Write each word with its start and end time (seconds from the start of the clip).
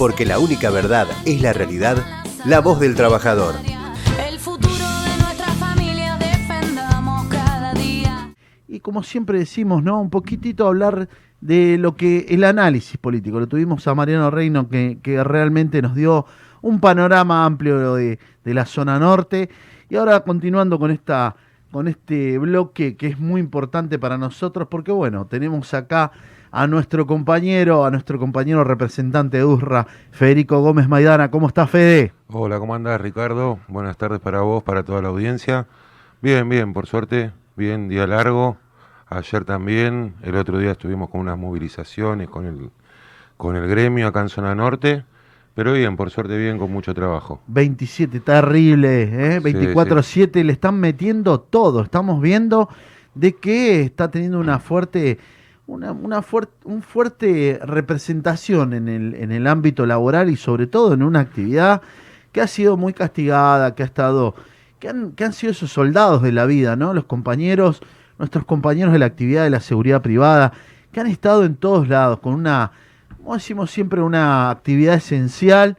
Porque 0.00 0.24
la 0.24 0.38
única 0.38 0.70
verdad 0.70 1.08
es 1.26 1.42
la 1.42 1.52
realidad, 1.52 1.98
la 2.46 2.60
voz 2.60 2.80
del 2.80 2.94
trabajador. 2.94 3.54
El 4.26 4.38
futuro 4.38 4.72
de 4.72 5.22
nuestra 5.22 5.52
familia 5.58 6.16
defendamos 6.16 7.26
cada 7.26 7.74
día. 7.74 8.32
Y 8.66 8.80
como 8.80 9.02
siempre 9.02 9.38
decimos, 9.38 9.82
¿no? 9.82 10.00
Un 10.00 10.08
poquitito 10.08 10.66
hablar 10.66 11.10
de 11.42 11.76
lo 11.76 11.96
que 11.96 12.24
el 12.30 12.44
análisis 12.44 12.96
político. 12.96 13.38
Lo 13.40 13.46
tuvimos 13.46 13.86
a 13.88 13.94
Mariano 13.94 14.30
Reino 14.30 14.70
que, 14.70 15.00
que 15.02 15.22
realmente 15.22 15.82
nos 15.82 15.94
dio 15.94 16.24
un 16.62 16.80
panorama 16.80 17.44
amplio 17.44 17.94
de, 17.94 18.18
de 18.42 18.54
la 18.54 18.64
zona 18.64 18.98
norte. 18.98 19.50
Y 19.90 19.96
ahora 19.96 20.20
continuando 20.20 20.78
con 20.78 20.92
esta 20.92 21.36
con 21.70 21.88
este 21.88 22.38
bloque 22.38 22.96
que 22.96 23.06
es 23.06 23.18
muy 23.18 23.38
importante 23.38 23.98
para 23.98 24.16
nosotros 24.16 24.66
porque 24.70 24.92
bueno, 24.92 25.26
tenemos 25.26 25.74
acá 25.74 26.10
a 26.52 26.66
nuestro 26.66 27.06
compañero, 27.06 27.84
a 27.84 27.90
nuestro 27.90 28.18
compañero 28.18 28.64
representante 28.64 29.38
de 29.38 29.44
USRA, 29.44 29.86
Federico 30.10 30.60
Gómez 30.60 30.88
Maidana. 30.88 31.30
¿Cómo 31.30 31.46
está 31.48 31.66
Fede? 31.66 32.12
Hola, 32.28 32.58
¿cómo 32.58 32.74
andás 32.74 33.00
Ricardo? 33.00 33.58
Buenas 33.68 33.96
tardes 33.96 34.20
para 34.20 34.40
vos, 34.40 34.62
para 34.62 34.82
toda 34.82 35.02
la 35.02 35.08
audiencia. 35.08 35.66
Bien, 36.22 36.48
bien, 36.48 36.72
por 36.72 36.86
suerte, 36.86 37.32
bien, 37.56 37.88
día 37.88 38.06
largo. 38.06 38.56
Ayer 39.08 39.44
también, 39.44 40.14
el 40.22 40.36
otro 40.36 40.58
día 40.58 40.72
estuvimos 40.72 41.10
con 41.10 41.20
unas 41.20 41.36
movilizaciones 41.36 42.28
con 42.28 42.46
el, 42.46 42.70
con 43.36 43.56
el 43.56 43.66
gremio 43.66 44.06
acá 44.06 44.20
en 44.20 44.28
Zona 44.28 44.54
Norte. 44.54 45.04
Pero 45.54 45.72
bien, 45.72 45.96
por 45.96 46.10
suerte 46.10 46.38
bien, 46.38 46.58
con 46.58 46.72
mucho 46.72 46.94
trabajo. 46.94 47.40
27, 47.48 48.20
terrible, 48.20 49.02
¿eh? 49.02 49.40
24-7, 49.40 50.44
le 50.44 50.52
están 50.52 50.78
metiendo 50.78 51.40
todo. 51.40 51.82
Estamos 51.82 52.22
viendo 52.22 52.68
de 53.14 53.34
que 53.34 53.82
está 53.82 54.10
teniendo 54.10 54.38
una 54.38 54.60
fuerte, 54.60 55.18
una, 55.70 55.92
una 55.92 56.22
fuerte, 56.22 56.52
un 56.64 56.82
fuerte 56.82 57.60
representación 57.62 58.72
en 58.72 58.88
el, 58.88 59.14
en 59.14 59.32
el 59.32 59.46
ámbito 59.46 59.86
laboral 59.86 60.28
y 60.30 60.36
sobre 60.36 60.66
todo 60.66 60.94
en 60.94 61.02
una 61.02 61.20
actividad 61.20 61.82
que 62.32 62.40
ha 62.40 62.46
sido 62.46 62.76
muy 62.76 62.92
castigada, 62.92 63.74
que 63.74 63.82
ha 63.82 63.86
estado, 63.86 64.34
que 64.78 64.88
han, 64.88 65.12
que 65.12 65.24
han 65.24 65.32
sido 65.32 65.52
esos 65.52 65.72
soldados 65.72 66.22
de 66.22 66.32
la 66.32 66.46
vida, 66.46 66.76
¿no? 66.76 66.92
Los 66.92 67.04
compañeros, 67.04 67.80
nuestros 68.18 68.44
compañeros 68.44 68.92
de 68.92 68.98
la 68.98 69.06
actividad 69.06 69.44
de 69.44 69.50
la 69.50 69.60
seguridad 69.60 70.02
privada, 70.02 70.52
que 70.92 71.00
han 71.00 71.06
estado 71.06 71.44
en 71.44 71.56
todos 71.56 71.88
lados 71.88 72.18
con 72.18 72.34
una 72.34 72.72
como 73.22 73.34
decimos 73.34 73.70
siempre, 73.70 74.00
una 74.00 74.50
actividad 74.50 74.94
esencial, 74.94 75.76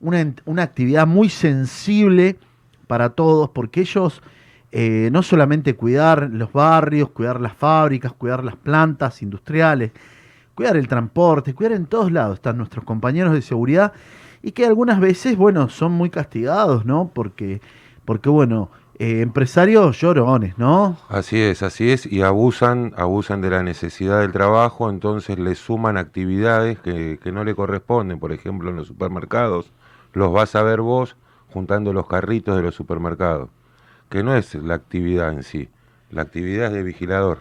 una, 0.00 0.32
una 0.44 0.62
actividad 0.62 1.06
muy 1.06 1.28
sensible 1.28 2.38
para 2.86 3.10
todos, 3.10 3.50
porque 3.50 3.80
ellos 3.80 4.22
eh, 4.76 5.08
no 5.12 5.22
solamente 5.22 5.76
cuidar 5.76 6.30
los 6.32 6.52
barrios, 6.52 7.10
cuidar 7.10 7.40
las 7.40 7.54
fábricas, 7.54 8.12
cuidar 8.12 8.42
las 8.42 8.56
plantas 8.56 9.22
industriales, 9.22 9.92
cuidar 10.56 10.76
el 10.76 10.88
transporte, 10.88 11.54
cuidar 11.54 11.74
en 11.74 11.86
todos 11.86 12.10
lados 12.10 12.34
están 12.34 12.58
nuestros 12.58 12.84
compañeros 12.84 13.34
de 13.34 13.40
seguridad 13.40 13.92
y 14.42 14.50
que 14.50 14.66
algunas 14.66 14.98
veces, 14.98 15.36
bueno, 15.36 15.68
son 15.68 15.92
muy 15.92 16.10
castigados, 16.10 16.84
¿no? 16.84 17.08
Porque, 17.14 17.60
porque 18.04 18.28
bueno, 18.28 18.68
eh, 18.98 19.20
empresarios 19.20 20.00
llorones, 20.00 20.58
¿no? 20.58 20.96
Así 21.08 21.40
es, 21.40 21.62
así 21.62 21.92
es, 21.92 22.04
y 22.04 22.22
abusan, 22.22 22.94
abusan 22.96 23.42
de 23.42 23.50
la 23.50 23.62
necesidad 23.62 24.22
del 24.22 24.32
trabajo, 24.32 24.90
entonces 24.90 25.38
le 25.38 25.54
suman 25.54 25.96
actividades 25.96 26.80
que, 26.80 27.20
que, 27.22 27.30
no 27.30 27.44
le 27.44 27.54
corresponden, 27.54 28.18
por 28.18 28.32
ejemplo 28.32 28.70
en 28.70 28.76
los 28.76 28.88
supermercados, 28.88 29.70
los 30.14 30.32
vas 30.32 30.56
a 30.56 30.64
ver 30.64 30.80
vos 30.80 31.16
juntando 31.52 31.92
los 31.92 32.08
carritos 32.08 32.56
de 32.56 32.62
los 32.62 32.74
supermercados, 32.74 33.50
que 34.14 34.22
no 34.22 34.36
es 34.36 34.54
la 34.54 34.74
actividad 34.74 35.32
en 35.32 35.42
sí, 35.42 35.68
la 36.12 36.22
actividad 36.22 36.68
es 36.68 36.72
de 36.74 36.84
vigilador. 36.84 37.38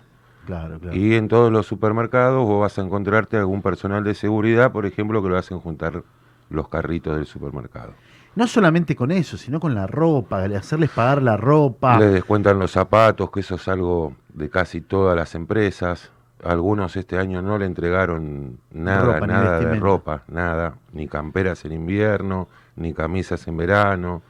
Claro, 0.48 0.80
claro. 0.80 0.98
Y 0.98 1.14
en 1.14 1.28
todos 1.28 1.52
los 1.52 1.68
supermercados 1.68 2.48
vos 2.48 2.62
vas 2.62 2.80
a 2.80 2.82
encontrarte 2.82 3.38
algún 3.38 3.62
personal 3.62 4.04
de 4.04 4.16
seguridad, 4.16 4.72
por 4.72 4.88
ejemplo, 4.88 5.22
que 5.22 5.30
lo 5.30 5.38
hacen 5.38 5.60
juntar 5.60 6.02
los 6.50 6.70
carritos 6.70 7.16
del 7.16 7.28
supermercado. 7.28 7.94
No 8.36 8.48
solamente 8.48 8.96
con 8.96 9.12
eso, 9.12 9.38
sino 9.38 9.60
con 9.60 9.76
la 9.76 9.86
ropa, 9.86 10.46
hacerles 10.46 10.90
pagar 10.90 11.22
la 11.22 11.38
ropa. 11.38 12.00
Les 12.00 12.12
descuentan 12.12 12.58
los 12.58 12.72
zapatos, 12.72 13.30
que 13.30 13.42
eso 13.42 13.54
es 13.54 13.68
algo 13.68 14.16
de 14.34 14.50
casi 14.50 14.82
todas 14.82 15.16
las 15.16 15.36
empresas. 15.36 16.10
Algunos 16.44 16.96
este 16.96 17.20
año 17.20 17.44
no 17.44 17.60
le 17.60 17.68
entregaron 17.68 18.58
nada, 18.72 19.14
ropa, 19.14 19.28
nada 19.28 19.60
de 19.60 19.80
ropa, 19.80 20.24
nada, 20.28 20.74
ni 20.92 21.08
camperas 21.08 21.66
en 21.66 21.74
invierno, 21.74 22.48
ni 22.76 22.96
camisas 22.96 23.48
en 23.48 23.58
verano. 23.58 24.24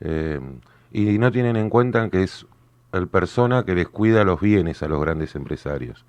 Eh, 0.00 0.40
y 0.94 1.18
no 1.18 1.32
tienen 1.32 1.56
en 1.56 1.68
cuenta 1.68 2.08
que 2.08 2.22
es 2.22 2.46
el 2.92 3.08
persona 3.08 3.64
que 3.64 3.74
les 3.74 3.88
cuida 3.88 4.22
los 4.22 4.40
bienes 4.40 4.80
a 4.84 4.88
los 4.88 5.00
grandes 5.00 5.34
empresarios. 5.34 6.04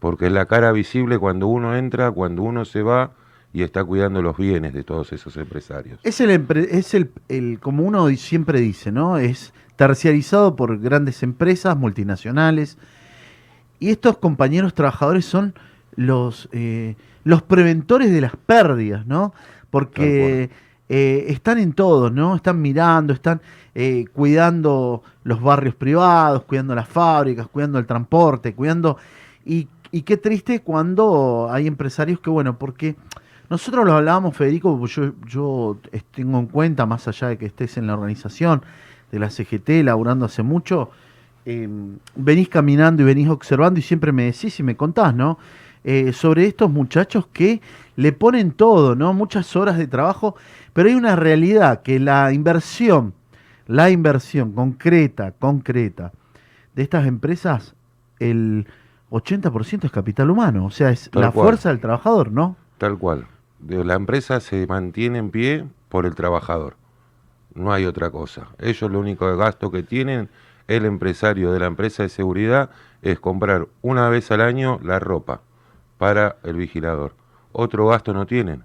Porque 0.00 0.26
es 0.26 0.32
la 0.32 0.46
cara 0.46 0.72
visible 0.72 1.16
cuando 1.18 1.46
uno 1.46 1.76
entra, 1.76 2.10
cuando 2.10 2.42
uno 2.42 2.64
se 2.64 2.82
va, 2.82 3.12
y 3.52 3.62
está 3.62 3.84
cuidando 3.84 4.20
los 4.20 4.36
bienes 4.36 4.74
de 4.74 4.82
todos 4.82 5.12
esos 5.12 5.36
empresarios. 5.36 6.00
Es 6.02 6.20
el, 6.20 6.30
es 6.70 6.92
el, 6.92 7.10
el, 7.28 7.60
como 7.60 7.84
uno 7.84 8.08
siempre 8.16 8.60
dice, 8.60 8.90
¿no? 8.90 9.16
Es 9.16 9.54
terciarizado 9.76 10.56
por 10.56 10.78
grandes 10.80 11.22
empresas 11.22 11.76
multinacionales 11.76 12.76
y 13.78 13.90
estos 13.90 14.18
compañeros 14.18 14.74
trabajadores 14.74 15.24
son 15.24 15.54
los, 15.94 16.48
eh, 16.50 16.96
los 17.22 17.42
preventores 17.42 18.10
de 18.10 18.22
las 18.22 18.36
pérdidas, 18.36 19.06
¿no? 19.06 19.32
Porque 19.70 20.50
eh, 20.88 21.26
están 21.28 21.58
en 21.58 21.72
todo, 21.72 22.10
¿no? 22.10 22.36
Están 22.36 22.60
mirando, 22.62 23.12
están 23.12 23.40
eh, 23.74 24.04
cuidando 24.12 25.02
los 25.24 25.40
barrios 25.40 25.74
privados, 25.74 26.44
cuidando 26.44 26.74
las 26.74 26.88
fábricas, 26.88 27.48
cuidando 27.48 27.78
el 27.78 27.86
transporte, 27.86 28.54
cuidando... 28.54 28.96
Y, 29.44 29.68
qué 30.04 30.18
triste 30.18 30.60
cuando 30.60 31.48
hay 31.50 31.66
empresarios 31.66 32.20
que, 32.20 32.28
bueno, 32.28 32.58
porque 32.58 32.96
nosotros 33.48 33.86
lo 33.86 33.94
hablábamos, 33.94 34.36
Federico, 34.36 34.84
yo, 34.86 35.12
yo 35.26 35.78
tengo 36.10 36.38
en 36.38 36.46
cuenta, 36.46 36.84
más 36.84 37.08
allá 37.08 37.28
de 37.28 37.38
que 37.38 37.46
estés 37.46 37.78
en 37.78 37.86
la 37.86 37.94
organización 37.94 38.62
de 39.10 39.18
la 39.18 39.30
CGT, 39.30 39.84
laburando 39.84 40.26
hace 40.26 40.42
mucho, 40.42 40.90
eh, 41.46 41.66
venís 42.14 42.48
caminando 42.50 43.02
y 43.02 43.06
venís 43.06 43.28
observando 43.28 43.80
y 43.80 43.82
siempre 43.82 44.12
me 44.12 44.24
decís 44.24 44.58
y 44.60 44.62
me 44.62 44.76
contás, 44.76 45.14
¿no? 45.14 45.38
Eh, 45.88 46.12
sobre 46.12 46.46
estos 46.46 46.68
muchachos 46.68 47.28
que 47.32 47.60
le 47.94 48.10
ponen 48.10 48.50
todo, 48.50 48.96
¿no? 48.96 49.12
Muchas 49.12 49.54
horas 49.54 49.78
de 49.78 49.86
trabajo, 49.86 50.34
pero 50.72 50.88
hay 50.88 50.96
una 50.96 51.14
realidad 51.14 51.82
que 51.82 52.00
la 52.00 52.32
inversión, 52.32 53.14
la 53.68 53.88
inversión 53.90 54.50
concreta, 54.50 55.30
concreta 55.30 56.10
de 56.74 56.82
estas 56.82 57.06
empresas, 57.06 57.76
el 58.18 58.66
80% 59.12 59.84
es 59.84 59.92
capital 59.92 60.28
humano, 60.28 60.66
o 60.66 60.72
sea, 60.72 60.90
es 60.90 61.08
Tal 61.08 61.22
la 61.22 61.30
cual. 61.30 61.44
fuerza 61.46 61.68
del 61.68 61.78
trabajador, 61.78 62.32
¿no? 62.32 62.56
Tal 62.78 62.98
cual. 62.98 63.28
La 63.68 63.94
empresa 63.94 64.40
se 64.40 64.66
mantiene 64.66 65.18
en 65.18 65.30
pie 65.30 65.66
por 65.88 66.04
el 66.04 66.16
trabajador. 66.16 66.74
No 67.54 67.72
hay 67.72 67.84
otra 67.84 68.10
cosa. 68.10 68.48
Ellos 68.58 68.90
lo 68.90 68.98
único 68.98 69.36
gasto 69.36 69.70
que 69.70 69.84
tienen, 69.84 70.30
el 70.66 70.84
empresario 70.84 71.52
de 71.52 71.60
la 71.60 71.66
empresa 71.66 72.02
de 72.02 72.08
seguridad, 72.08 72.70
es 73.02 73.20
comprar 73.20 73.68
una 73.82 74.08
vez 74.08 74.32
al 74.32 74.40
año 74.40 74.80
la 74.82 74.98
ropa 74.98 75.42
para 75.98 76.36
el 76.42 76.56
vigilador. 76.56 77.12
Otro 77.52 77.86
gasto 77.88 78.12
no 78.12 78.26
tienen. 78.26 78.64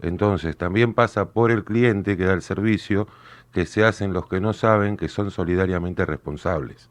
Entonces 0.00 0.56
también 0.56 0.92
pasa 0.94 1.26
por 1.30 1.50
el 1.50 1.64
cliente 1.64 2.16
que 2.16 2.24
da 2.24 2.32
el 2.34 2.42
servicio, 2.42 3.06
que 3.52 3.66
se 3.66 3.84
hacen 3.84 4.12
los 4.12 4.26
que 4.28 4.40
no 4.40 4.52
saben 4.52 4.96
que 4.96 5.08
son 5.08 5.30
solidariamente 5.30 6.04
responsables. 6.04 6.88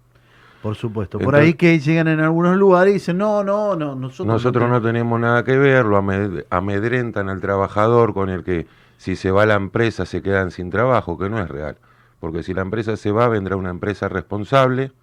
Por 0.61 0.75
supuesto. 0.75 1.17
Por 1.19 1.25
Entonces- 1.35 1.45
ahí 1.47 1.53
que 1.55 1.79
llegan 1.79 2.07
en 2.07 2.21
algunos 2.21 2.55
lugares 2.55 2.91
y 2.91 2.93
dicen, 2.95 3.17
no, 3.17 3.43
no, 3.43 3.75
no, 3.75 3.95
nosotros, 3.95 4.27
Nosotros 4.27 4.69
no 4.69 4.81
tenemos". 4.81 5.19
nada 5.19 5.43
que 5.43 5.57
ver, 5.57 5.85
lo 5.85 5.97
amed- 6.01 6.45
amedrentan 6.49 7.27
al 7.29 7.41
trabajador 7.41 8.13
con 8.13 8.29
el 8.29 8.43
que 8.45 8.65
si 8.97 9.17
se 9.17 9.29
va 9.31 9.45
la 9.45 9.55
empresa 9.55 10.05
se 10.05 10.21
quedan 10.21 10.51
sin 10.51 10.69
trabajo, 10.69 11.17
que 11.17 11.29
no 11.29 11.39
es 11.39 11.49
real. 11.49 11.75
Porque 12.21 12.43
si 12.43 12.53
la 12.53 12.61
empresa 12.61 12.95
se 12.95 13.11
va, 13.11 13.27
vendrá 13.27 13.57
una 13.57 13.69
empresa 13.71 14.07
responsable 14.07 14.93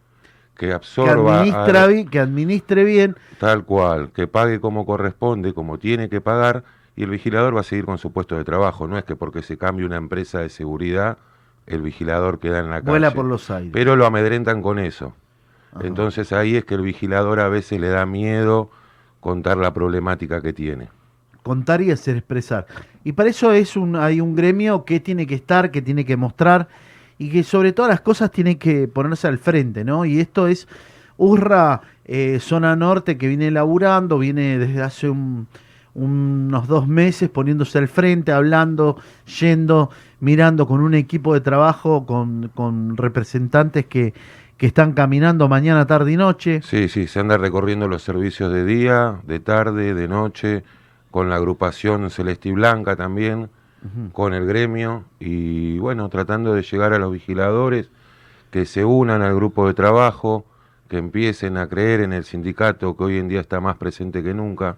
que 0.60 0.66
que 0.66 0.72
absorba 0.74 1.40
administra 1.40 1.84
a- 1.84 1.86
bien, 1.86 2.06
que 2.08 2.20
administre 2.20 2.84
bien. 2.84 3.16
tal 3.38 3.64
cual, 3.64 4.10
que 4.12 4.26
pague 4.26 4.60
como 4.60 4.84
corresponde, 4.84 5.54
como 5.54 5.78
tiene 5.78 6.10
que 6.10 6.20
pagar, 6.20 6.64
y 6.96 7.04
el 7.04 7.10
vigilador 7.10 7.56
va 7.56 7.60
a 7.60 7.64
seguir 7.64 7.86
con 7.86 7.96
su 7.96 8.12
puesto 8.12 8.36
de 8.36 8.44
trabajo. 8.44 8.86
No 8.86 8.98
es 8.98 9.04
que 9.04 9.16
porque 9.16 9.40
se 9.42 9.56
cambie 9.56 9.86
una 9.86 9.96
empresa 9.96 10.40
de 10.40 10.50
seguridad, 10.50 11.16
el 11.66 11.80
vigilador 11.80 12.38
queda 12.38 12.58
en 12.58 12.68
la 12.68 12.80
calle. 12.80 12.90
Vuela 12.90 13.10
por 13.12 13.24
los 13.24 13.50
aires. 13.50 13.70
Pero 13.72 13.96
lo 13.96 14.04
amedrentan 14.04 14.60
con 14.60 14.78
eso. 14.78 15.14
Ajá. 15.72 15.86
Entonces 15.86 16.30
ahí 16.32 16.56
es 16.56 16.64
que 16.66 16.74
el 16.74 16.82
vigilador 16.82 17.40
a 17.40 17.48
veces 17.48 17.80
le 17.80 17.88
da 17.88 18.04
miedo 18.04 18.70
contar 19.20 19.56
la 19.56 19.72
problemática 19.72 20.42
que 20.42 20.52
tiene. 20.52 20.88
Contar 21.42 21.80
y 21.80 21.90
hacer 21.90 22.18
expresar. 22.18 22.66
Y 23.02 23.12
para 23.12 23.30
eso 23.30 23.50
es 23.52 23.76
un, 23.76 23.96
hay 23.96 24.20
un 24.20 24.36
gremio 24.36 24.84
que 24.84 25.00
tiene 25.00 25.26
que 25.26 25.36
estar, 25.36 25.70
que 25.70 25.80
tiene 25.80 26.04
que 26.04 26.18
mostrar 26.18 26.68
y 27.20 27.28
que 27.28 27.42
sobre 27.44 27.72
todas 27.74 27.90
las 27.90 28.00
cosas 28.00 28.30
tiene 28.30 28.56
que 28.56 28.88
ponerse 28.88 29.28
al 29.28 29.36
frente, 29.36 29.84
¿no? 29.84 30.06
Y 30.06 30.20
esto 30.20 30.46
es 30.48 30.66
URRA, 31.18 31.82
eh, 32.06 32.38
zona 32.40 32.74
norte, 32.76 33.18
que 33.18 33.28
viene 33.28 33.50
laburando, 33.50 34.18
viene 34.18 34.56
desde 34.58 34.80
hace 34.80 35.10
un- 35.10 35.46
unos 35.92 36.66
dos 36.66 36.88
meses 36.88 37.28
poniéndose 37.28 37.76
al 37.76 37.88
frente, 37.88 38.32
hablando, 38.32 38.96
yendo, 39.38 39.90
mirando 40.20 40.66
con 40.66 40.80
un 40.80 40.94
equipo 40.94 41.34
de 41.34 41.42
trabajo, 41.42 42.06
con, 42.06 42.96
representantes 42.96 43.84
que, 43.84 44.14
que 44.56 44.66
están 44.66 44.94
caminando 44.94 45.46
mañana, 45.46 45.86
tarde 45.86 46.12
y 46.12 46.16
noche. 46.16 46.62
Sí, 46.64 46.88
sí, 46.88 47.06
se 47.06 47.20
anda 47.20 47.36
recorriendo 47.36 47.86
los 47.86 48.02
servicios 48.02 48.50
de 48.50 48.64
día, 48.64 49.20
de 49.26 49.40
tarde, 49.40 49.92
de 49.92 50.08
noche, 50.08 50.64
con 51.10 51.28
la 51.28 51.36
agrupación 51.36 52.08
Celesti 52.08 52.52
Blanca 52.52 52.96
también, 52.96 53.50
con 54.12 54.34
el 54.34 54.46
gremio 54.46 55.04
y 55.18 55.78
bueno, 55.78 56.08
tratando 56.08 56.54
de 56.54 56.62
llegar 56.62 56.92
a 56.92 56.98
los 56.98 57.12
vigiladores 57.12 57.90
que 58.50 58.66
se 58.66 58.84
unan 58.84 59.22
al 59.22 59.34
grupo 59.34 59.66
de 59.66 59.74
trabajo, 59.74 60.44
que 60.88 60.98
empiecen 60.98 61.56
a 61.56 61.68
creer 61.68 62.00
en 62.00 62.12
el 62.12 62.24
sindicato 62.24 62.96
que 62.96 63.04
hoy 63.04 63.18
en 63.18 63.28
día 63.28 63.40
está 63.40 63.60
más 63.60 63.76
presente 63.76 64.22
que 64.22 64.34
nunca 64.34 64.76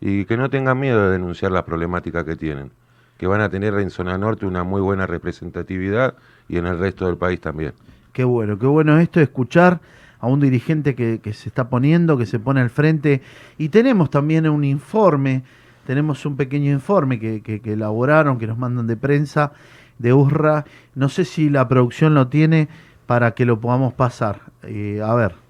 y 0.00 0.24
que 0.24 0.36
no 0.36 0.50
tengan 0.50 0.80
miedo 0.80 1.04
de 1.04 1.12
denunciar 1.12 1.52
la 1.52 1.64
problemática 1.64 2.24
que 2.24 2.36
tienen, 2.36 2.72
que 3.18 3.26
van 3.26 3.40
a 3.40 3.48
tener 3.48 3.74
en 3.74 3.90
zona 3.90 4.18
norte 4.18 4.46
una 4.46 4.64
muy 4.64 4.80
buena 4.80 5.06
representatividad 5.06 6.14
y 6.48 6.56
en 6.56 6.66
el 6.66 6.78
resto 6.78 7.06
del 7.06 7.16
país 7.16 7.40
también. 7.40 7.74
Qué 8.12 8.24
bueno, 8.24 8.58
qué 8.58 8.66
bueno 8.66 8.98
esto 8.98 9.20
de 9.20 9.24
escuchar 9.24 9.80
a 10.22 10.28
un 10.28 10.38
dirigente 10.38 10.94
que, 10.94 11.20
se 11.32 11.48
está 11.48 11.68
poniendo, 11.68 12.16
que 12.16 12.26
se 12.26 12.38
pone 12.38 12.60
al 12.60 12.70
frente. 12.70 13.22
Y 13.58 13.70
tenemos 13.70 14.08
también 14.08 14.48
un 14.48 14.62
informe, 14.64 15.42
tenemos 15.86 16.24
un 16.26 16.36
pequeño 16.36 16.70
informe 16.72 17.18
que, 17.18 17.60
elaboraron, 17.64 18.38
que 18.38 18.46
nos 18.46 18.58
mandan 18.58 18.86
de 18.86 18.96
prensa, 18.96 19.52
de 19.98 20.12
USRA. 20.12 20.64
No 20.94 21.08
sé 21.08 21.24
si 21.24 21.50
la 21.50 21.68
producción 21.68 22.14
lo 22.14 22.28
tiene 22.28 22.68
para 23.06 23.32
que 23.32 23.44
lo 23.44 23.60
podamos 23.60 23.92
pasar. 23.94 24.40
Eh, 24.62 25.00
a 25.04 25.14
ver. 25.14 25.41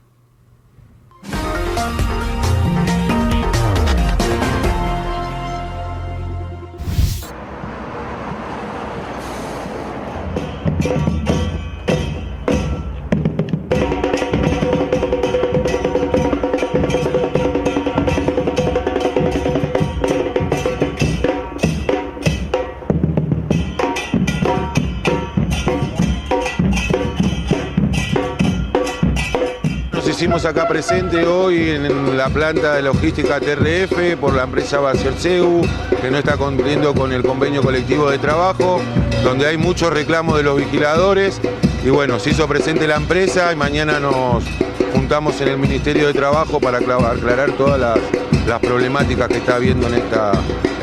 Hicimos 30.23 30.45
acá 30.45 30.69
presente 30.69 31.27
hoy 31.27 31.71
en 31.71 32.17
la 32.17 32.29
planta 32.29 32.75
de 32.75 32.83
logística 32.83 33.41
TRF 33.41 34.17
por 34.21 34.33
la 34.35 34.45
empresa 34.45 34.79
Bacielseu, 34.79 35.63
que 36.01 36.13
no 36.13 36.19
está 36.19 36.37
cumpliendo 36.37 36.95
con 36.95 37.13
el 37.13 37.25
convenio 37.25 37.61
colectivo 37.61 38.09
de 38.09 38.19
trabajo, 38.19 38.81
donde 39.25 39.49
hay 39.49 39.57
muchos 39.57 39.93
reclamos 39.93 40.37
de 40.37 40.45
los 40.45 40.57
vigiladores. 40.57 41.41
Y 41.85 41.91
bueno, 41.91 42.21
se 42.21 42.31
hizo 42.31 42.47
presente 42.47 42.87
la 42.87 42.99
empresa 42.99 43.53
y 43.53 43.57
mañana 43.57 43.99
nos 43.99 44.45
juntamos 44.93 45.41
en 45.41 45.49
el 45.49 45.59
Ministerio 45.59 46.07
de 46.07 46.13
Trabajo 46.13 46.61
para 46.61 46.79
aclarar 46.79 47.51
todas 47.59 47.81
las, 47.81 48.61
problemáticas 48.61 49.27
que 49.27 49.39
está 49.39 49.57
habiendo 49.57 49.89
en 49.89 49.95
esta, 49.95 50.31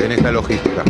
en 0.00 0.12
esta 0.12 0.30
logística. 0.30 0.84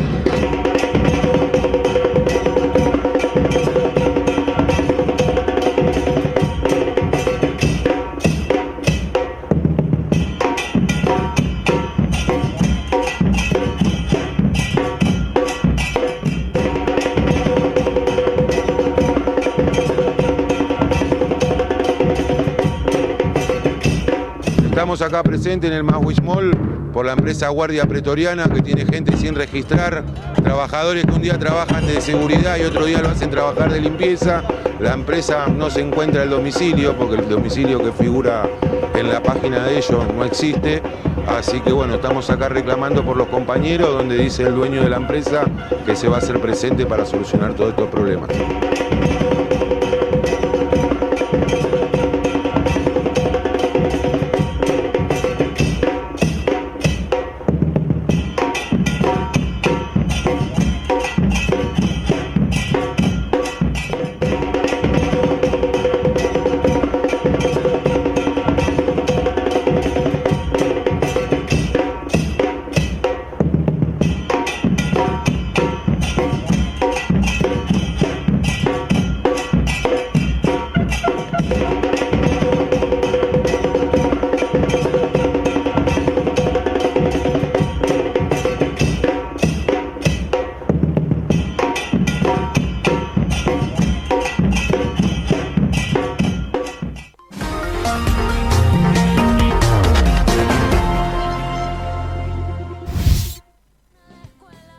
Estamos 24.80 25.02
acá 25.02 25.22
presentes 25.22 25.70
en 25.70 25.76
el 25.76 25.84
Maswich 25.84 26.22
Mall 26.22 26.56
por 26.90 27.04
la 27.04 27.12
empresa 27.12 27.50
Guardia 27.50 27.84
Pretoriana 27.84 28.44
que 28.44 28.62
tiene 28.62 28.86
gente 28.86 29.14
sin 29.18 29.34
registrar, 29.34 30.02
trabajadores 30.42 31.04
que 31.04 31.12
un 31.12 31.20
día 31.20 31.38
trabajan 31.38 31.86
de 31.86 32.00
seguridad 32.00 32.56
y 32.56 32.62
otro 32.62 32.86
día 32.86 33.02
lo 33.02 33.10
hacen 33.10 33.28
trabajar 33.28 33.70
de 33.70 33.78
limpieza. 33.78 34.42
La 34.80 34.94
empresa 34.94 35.48
no 35.48 35.68
se 35.68 35.82
encuentra 35.82 36.22
el 36.22 36.30
domicilio 36.30 36.96
porque 36.96 37.16
el 37.16 37.28
domicilio 37.28 37.78
que 37.84 37.92
figura 37.92 38.48
en 38.94 39.10
la 39.10 39.22
página 39.22 39.66
de 39.66 39.76
ellos 39.76 40.02
no 40.16 40.24
existe. 40.24 40.80
Así 41.28 41.60
que 41.60 41.72
bueno, 41.72 41.96
estamos 41.96 42.30
acá 42.30 42.48
reclamando 42.48 43.04
por 43.04 43.18
los 43.18 43.28
compañeros 43.28 43.92
donde 43.92 44.16
dice 44.16 44.44
el 44.44 44.54
dueño 44.54 44.82
de 44.82 44.88
la 44.88 44.96
empresa 44.96 45.44
que 45.84 45.94
se 45.94 46.08
va 46.08 46.16
a 46.16 46.18
hacer 46.20 46.40
presente 46.40 46.86
para 46.86 47.04
solucionar 47.04 47.52
todos 47.52 47.72
estos 47.72 47.88
problemas. 47.90 48.30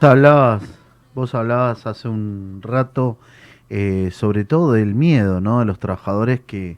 Hablabas, 0.03 0.63
vos 1.13 1.35
hablabas 1.35 1.85
hace 1.85 2.07
un 2.07 2.59
rato 2.61 3.17
eh, 3.69 4.09
sobre 4.11 4.43
todo 4.43 4.73
del 4.73 4.95
miedo, 4.95 5.39
¿no? 5.39 5.59
De 5.59 5.65
los 5.65 5.79
trabajadores 5.79 6.41
que, 6.41 6.77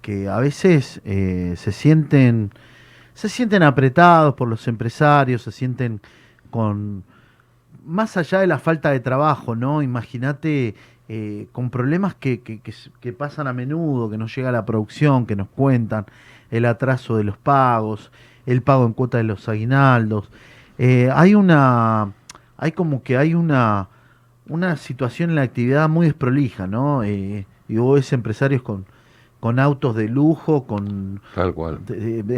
que 0.00 0.28
a 0.28 0.38
veces 0.38 1.02
eh, 1.04 1.52
se 1.58 1.70
sienten 1.70 2.50
se 3.12 3.28
sienten 3.28 3.62
apretados 3.62 4.34
por 4.34 4.48
los 4.48 4.66
empresarios, 4.66 5.42
se 5.42 5.52
sienten 5.52 6.00
con 6.50 7.04
más 7.84 8.16
allá 8.16 8.40
de 8.40 8.46
la 8.46 8.58
falta 8.58 8.90
de 8.90 9.00
trabajo, 9.00 9.54
¿no? 9.54 9.82
Imagínate 9.82 10.74
eh, 11.08 11.46
con 11.52 11.68
problemas 11.68 12.14
que, 12.14 12.40
que, 12.40 13.12
pasan 13.12 13.46
a 13.46 13.52
menudo, 13.52 14.08
que 14.08 14.16
nos 14.16 14.34
llega 14.34 14.50
la 14.50 14.64
producción, 14.64 15.26
que 15.26 15.36
nos 15.36 15.48
cuentan, 15.48 16.06
el 16.50 16.64
atraso 16.64 17.16
de 17.16 17.24
los 17.24 17.36
pagos, 17.36 18.10
el 18.46 18.62
pago 18.62 18.86
en 18.86 18.94
cuota 18.94 19.18
de 19.18 19.24
los 19.24 19.46
aguinaldos. 19.48 20.30
hay 20.78 21.34
una 21.34 22.14
hay 22.56 22.72
como 22.72 23.02
que 23.02 23.16
hay 23.16 23.34
una, 23.34 23.88
una 24.48 24.76
situación 24.76 25.30
en 25.30 25.36
la 25.36 25.42
actividad 25.42 25.88
muy 25.88 26.06
desprolija, 26.06 26.66
¿no? 26.66 27.02
Eh, 27.02 27.46
y 27.68 27.76
vos 27.76 27.96
ves 27.96 28.12
empresarios 28.12 28.62
con, 28.62 28.86
con 29.40 29.58
autos 29.58 29.96
de 29.96 30.08
lujo, 30.08 30.66
con 30.66 31.20
Tal 31.34 31.54
cual. 31.54 31.80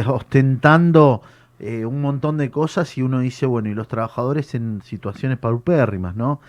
ostentando 0.06 1.22
eh, 1.58 1.84
un 1.84 2.00
montón 2.00 2.36
de 2.36 2.50
cosas 2.50 2.96
y 2.98 3.02
uno 3.02 3.20
dice, 3.20 3.46
bueno, 3.46 3.68
y 3.68 3.74
los 3.74 3.88
trabajadores 3.88 4.54
en 4.54 4.82
situaciones 4.82 5.38
paupérrimas, 5.38 6.16
¿no? 6.16 6.40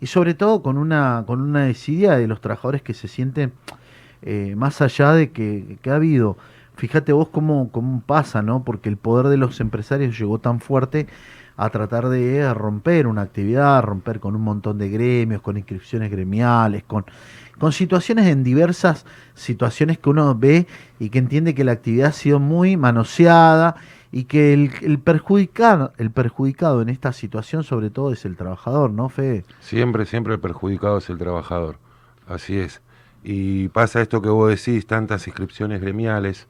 Y 0.00 0.06
sobre 0.06 0.34
todo 0.34 0.62
con 0.62 0.78
una, 0.78 1.24
con 1.26 1.40
una 1.40 1.64
desidia 1.64 2.16
de 2.16 2.26
los 2.26 2.40
trabajadores 2.40 2.82
que 2.82 2.94
se 2.94 3.08
sienten 3.08 3.52
eh, 4.22 4.54
más 4.56 4.80
allá 4.82 5.12
de 5.12 5.30
que, 5.30 5.78
que, 5.82 5.90
ha 5.90 5.94
habido, 5.94 6.36
fíjate 6.76 7.12
vos 7.12 7.28
cómo, 7.28 7.70
cómo 7.70 8.02
pasa, 8.02 8.42
¿no? 8.42 8.64
Porque 8.64 8.88
el 8.88 8.96
poder 8.96 9.28
de 9.28 9.36
los 9.36 9.60
empresarios 9.60 10.18
llegó 10.18 10.38
tan 10.38 10.60
fuerte 10.60 11.06
a 11.56 11.70
tratar 11.70 12.08
de 12.08 12.52
romper 12.54 13.06
una 13.06 13.22
actividad, 13.22 13.82
romper 13.82 14.20
con 14.20 14.34
un 14.34 14.42
montón 14.42 14.78
de 14.78 14.88
gremios, 14.88 15.42
con 15.42 15.56
inscripciones 15.56 16.10
gremiales, 16.10 16.84
con, 16.84 17.04
con 17.58 17.72
situaciones 17.72 18.26
en 18.26 18.42
diversas 18.42 19.04
situaciones 19.34 19.98
que 19.98 20.10
uno 20.10 20.34
ve 20.34 20.66
y 20.98 21.10
que 21.10 21.18
entiende 21.18 21.54
que 21.54 21.64
la 21.64 21.72
actividad 21.72 22.08
ha 22.08 22.12
sido 22.12 22.40
muy 22.40 22.76
manoseada 22.76 23.76
y 24.12 24.24
que 24.24 24.52
el, 24.52 24.72
el, 24.82 25.00
el 25.98 26.10
perjudicado 26.10 26.82
en 26.82 26.88
esta 26.88 27.12
situación 27.12 27.62
sobre 27.62 27.90
todo 27.90 28.12
es 28.12 28.24
el 28.24 28.36
trabajador, 28.36 28.90
¿no, 28.90 29.08
Fede? 29.08 29.44
Siempre, 29.60 30.06
siempre 30.06 30.34
el 30.34 30.40
perjudicado 30.40 30.98
es 30.98 31.10
el 31.10 31.18
trabajador, 31.18 31.76
así 32.26 32.58
es. 32.58 32.80
Y 33.22 33.68
pasa 33.68 34.00
esto 34.00 34.22
que 34.22 34.30
vos 34.30 34.48
decís, 34.48 34.86
tantas 34.86 35.26
inscripciones 35.26 35.80
gremiales 35.80 36.48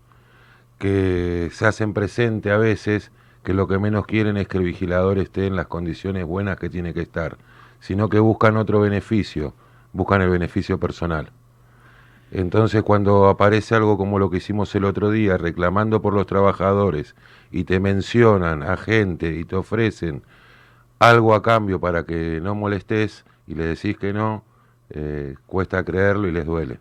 que 0.78 1.50
se 1.52 1.66
hacen 1.66 1.92
presente 1.92 2.50
a 2.50 2.56
veces 2.56 3.10
que 3.42 3.54
lo 3.54 3.66
que 3.66 3.78
menos 3.78 4.06
quieren 4.06 4.36
es 4.36 4.48
que 4.48 4.58
el 4.58 4.64
vigilador 4.64 5.18
esté 5.18 5.46
en 5.46 5.56
las 5.56 5.66
condiciones 5.66 6.24
buenas 6.24 6.58
que 6.58 6.68
tiene 6.68 6.92
que 6.92 7.00
estar, 7.00 7.38
sino 7.80 8.08
que 8.08 8.18
buscan 8.18 8.56
otro 8.56 8.80
beneficio, 8.80 9.54
buscan 9.92 10.22
el 10.22 10.30
beneficio 10.30 10.78
personal. 10.78 11.30
Entonces 12.32 12.82
cuando 12.82 13.28
aparece 13.28 13.74
algo 13.74 13.96
como 13.96 14.18
lo 14.18 14.30
que 14.30 14.36
hicimos 14.36 14.74
el 14.74 14.84
otro 14.84 15.10
día, 15.10 15.36
reclamando 15.36 16.00
por 16.00 16.14
los 16.14 16.26
trabajadores, 16.26 17.16
y 17.50 17.64
te 17.64 17.80
mencionan 17.80 18.62
a 18.62 18.76
gente 18.76 19.32
y 19.34 19.44
te 19.44 19.56
ofrecen 19.56 20.22
algo 20.98 21.34
a 21.34 21.42
cambio 21.42 21.80
para 21.80 22.04
que 22.04 22.40
no 22.40 22.54
molestes 22.54 23.24
y 23.46 23.54
le 23.54 23.66
decís 23.66 23.96
que 23.96 24.12
no, 24.12 24.44
eh, 24.90 25.34
cuesta 25.46 25.82
creerlo 25.84 26.28
y 26.28 26.32
les 26.32 26.46
duele. 26.46 26.78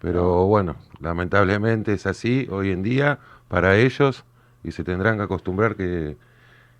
Pero 0.00 0.46
bueno, 0.46 0.76
lamentablemente 1.00 1.94
es 1.94 2.06
así 2.06 2.46
hoy 2.50 2.70
en 2.70 2.82
día 2.82 3.18
para 3.48 3.76
ellos 3.76 4.24
y 4.66 4.72
se 4.72 4.82
tendrán 4.82 5.16
que 5.16 5.22
acostumbrar 5.22 5.76
que 5.76 6.16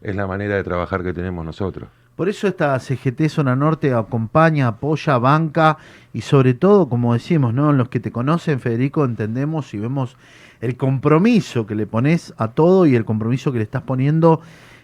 es 0.01 0.17
la 0.17 0.27
manera 0.27 0.57
de 0.57 0.65
trabajar 0.65 1.03
que 1.03 1.13
tenemos 1.13 1.45
nosotros. 1.45 1.89
Por 2.17 2.29
eso 2.29 2.49
esta 2.49 2.79
CGT 2.79 3.29
Zona 3.29 3.55
Norte 3.55 3.93
acompaña, 3.93 4.69
apoya, 4.69 5.19
banca 5.19 5.77
y 6.15 6.23
sobre 6.23 6.55
todo, 6.55 6.89
como 6.89 7.13
decimos, 7.13 7.53
¿no? 7.53 7.73
Los 7.73 7.91
que 7.91 8.01
te 8.01 8.11
conocen, 8.11 8.59
Federico, 8.59 9.05
entendemos 9.05 9.73
y 9.75 9.79
vemos 9.79 10.17
el 10.63 10.77
compromiso 10.77 11.67
que 11.67 11.75
le 11.75 11.87
pones 11.87 12.35
a 12.39 12.49
todo 12.49 12.87
y 12.87 12.97
el 12.97 13.05
compromiso 13.05 13.53
que 13.53 13.59
le 13.59 13.65
estás 13.65 13.83
poniendo 13.83 14.41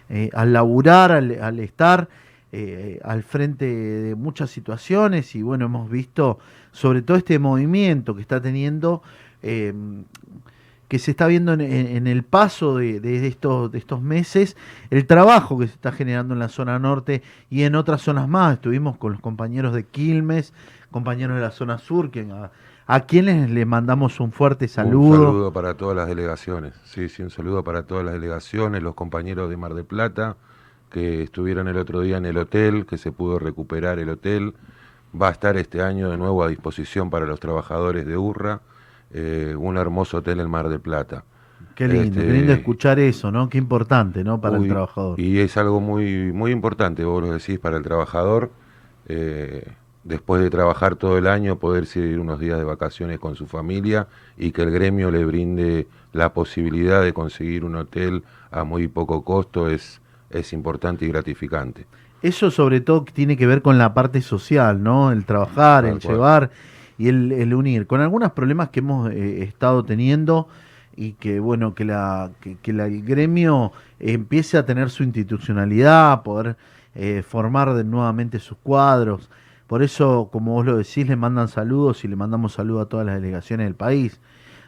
eh, 0.09 0.29
al 0.33 0.53
laburar, 0.53 1.11
al, 1.11 1.59
estar 1.59 2.07
eh, 2.51 2.99
al 3.03 3.23
frente 3.23 3.65
de 3.65 4.15
muchas 4.15 4.51
situaciones 4.51 5.33
y 5.33 5.41
bueno, 5.41 5.65
hemos 5.65 5.89
visto 5.89 6.37
sobre 6.71 7.01
todo 7.01 7.17
este 7.17 7.39
movimiento 7.39 8.15
que 8.15 8.21
está 8.21 8.41
teniendo 8.41 9.01
eh, 9.41 9.73
que 10.87 10.99
se 10.99 11.11
está 11.11 11.27
viendo 11.27 11.53
en, 11.53 12.07
el 12.07 12.23
paso 12.23 12.77
de, 12.77 13.27
estos, 13.27 13.71
de 13.71 13.77
estos 13.77 14.01
meses, 14.01 14.55
el 14.89 15.05
trabajo 15.07 15.57
que 15.57 15.67
se 15.67 15.73
está 15.73 15.91
generando 15.91 16.33
en 16.33 16.39
la 16.39 16.49
zona 16.49 16.77
norte 16.79 17.23
y 17.49 17.63
en 17.63 17.75
otras 17.75 18.01
zonas 18.01 18.27
más. 18.27 18.55
Estuvimos 18.55 18.97
con 18.97 19.13
los 19.13 19.21
compañeros 19.21 19.73
de 19.73 19.85
Quilmes, 19.85 20.53
compañeros 20.91 21.37
de 21.37 21.41
la 21.41 21.51
zona 21.51 21.79
sur, 21.79 22.11
que 22.11 22.27
a, 22.85 22.99
quienes 23.01 23.49
le 23.49 23.65
mandamos 23.65 24.19
un 24.19 24.31
fuerte 24.31 24.67
saludo. 24.67 25.21
Un 25.21 25.25
saludo 25.25 25.53
para 25.53 25.73
todas 25.75 25.95
las 25.95 26.07
delegaciones, 26.07 26.73
sí, 26.85 27.09
sí, 27.09 27.23
un 27.23 27.31
saludo 27.31 27.63
para 27.63 27.83
todas 27.83 28.05
las 28.05 28.13
delegaciones, 28.13 28.83
los 28.83 28.93
compañeros 28.93 29.49
de 29.49 29.57
Mar 29.57 29.73
de 29.73 29.83
Plata, 29.83 30.37
que 30.91 31.23
estuvieron 31.23 31.67
el 31.67 31.77
otro 31.77 32.01
día 32.01 32.17
en 32.17 32.25
el 32.25 32.37
hotel, 32.37 32.85
que 32.85 32.99
se 32.99 33.11
pudo 33.11 33.39
recuperar 33.39 33.97
el 33.97 34.09
hotel. 34.09 34.53
Va 35.19 35.29
a 35.29 35.31
estar 35.31 35.57
este 35.57 35.81
año 35.81 36.09
de 36.09 36.17
nuevo 36.17 36.43
a 36.43 36.47
disposición 36.47 37.09
para 37.09 37.25
los 37.25 37.39
trabajadores 37.39 38.05
de 38.05 38.17
Urra 38.17 38.61
eh, 39.13 39.55
un 39.57 39.77
hermoso 39.77 40.17
hotel 40.17 40.39
en 40.39 40.49
Mar 40.49 40.69
del 40.69 40.79
Plata. 40.79 41.23
Qué 41.75 41.87
lindo, 41.87 42.19
qué 42.19 42.27
lindo 42.27 42.51
este, 42.51 42.61
escuchar 42.61 42.99
eso, 42.99 43.31
¿no? 43.31 43.49
Qué 43.49 43.57
importante, 43.57 44.23
¿no? 44.23 44.39
Para 44.41 44.57
el 44.57 44.67
trabajador. 44.67 45.19
Y 45.19 45.39
es 45.39 45.55
algo 45.57 45.79
muy, 45.79 46.31
muy 46.31 46.51
importante, 46.51 47.03
vos 47.03 47.21
lo 47.21 47.33
decís, 47.33 47.59
para 47.59 47.77
el 47.77 47.83
trabajador. 47.83 48.51
Eh, 49.07 49.65
después 50.03 50.41
de 50.41 50.49
trabajar 50.49 50.95
todo 50.95 51.17
el 51.17 51.27
año, 51.27 51.57
poder 51.57 51.85
ir 51.95 52.19
unos 52.19 52.39
días 52.39 52.57
de 52.57 52.63
vacaciones 52.63 53.19
con 53.19 53.35
su 53.35 53.47
familia 53.47 54.07
y 54.37 54.51
que 54.51 54.63
el 54.63 54.71
gremio 54.71 55.09
le 55.11 55.25
brinde 55.25 55.87
la 56.11 56.33
posibilidad 56.33 57.01
de 57.01 57.13
conseguir 57.13 57.63
un 57.63 57.75
hotel 57.75 58.23
a 58.51 58.63
muy 58.63 58.87
poco 58.87 59.23
costo 59.23 59.69
es, 59.69 60.01
es 60.29 60.53
importante 60.53 61.05
y 61.05 61.07
gratificante. 61.09 61.85
Eso 62.21 62.51
sobre 62.51 62.81
todo 62.81 63.03
tiene 63.03 63.35
que 63.35 63.45
ver 63.47 63.61
con 63.61 63.77
la 63.77 63.93
parte 63.93 64.21
social, 64.21 64.81
¿no? 64.81 65.11
El 65.11 65.25
trabajar, 65.25 65.85
el 65.85 65.99
llevar 65.99 66.51
y 66.97 67.07
el, 67.09 67.53
unir, 67.53 67.87
con 67.87 68.01
algunos 68.01 68.31
problemas 68.31 68.69
que 68.69 68.79
hemos 68.79 69.11
eh, 69.11 69.43
estado 69.43 69.83
teniendo 69.83 70.47
y 70.95 71.13
que 71.13 71.39
bueno 71.39 71.73
que 71.73 71.85
la 71.85 72.31
que, 72.39 72.57
el 72.71 73.03
gremio 73.03 73.71
empiece 73.99 74.57
a 74.57 74.65
tener 74.65 74.89
su 74.89 75.03
institucionalidad, 75.03 76.23
poder 76.23 76.55
eh, 76.95 77.23
formar 77.27 77.73
de, 77.73 77.83
nuevamente 77.83 78.39
sus 78.39 78.57
cuadros. 78.57 79.29
Por 79.67 79.81
eso, 79.81 80.29
como 80.31 80.53
vos 80.53 80.65
lo 80.65 80.77
decís, 80.77 81.07
le 81.07 81.15
mandan 81.15 81.47
saludos 81.47 82.03
y 82.03 82.07
le 82.07 82.15
mandamos 82.15 82.53
saludos 82.53 82.85
a 82.85 82.89
todas 82.89 83.05
las 83.05 83.15
delegaciones 83.15 83.65
del 83.65 83.75
país, 83.75 84.19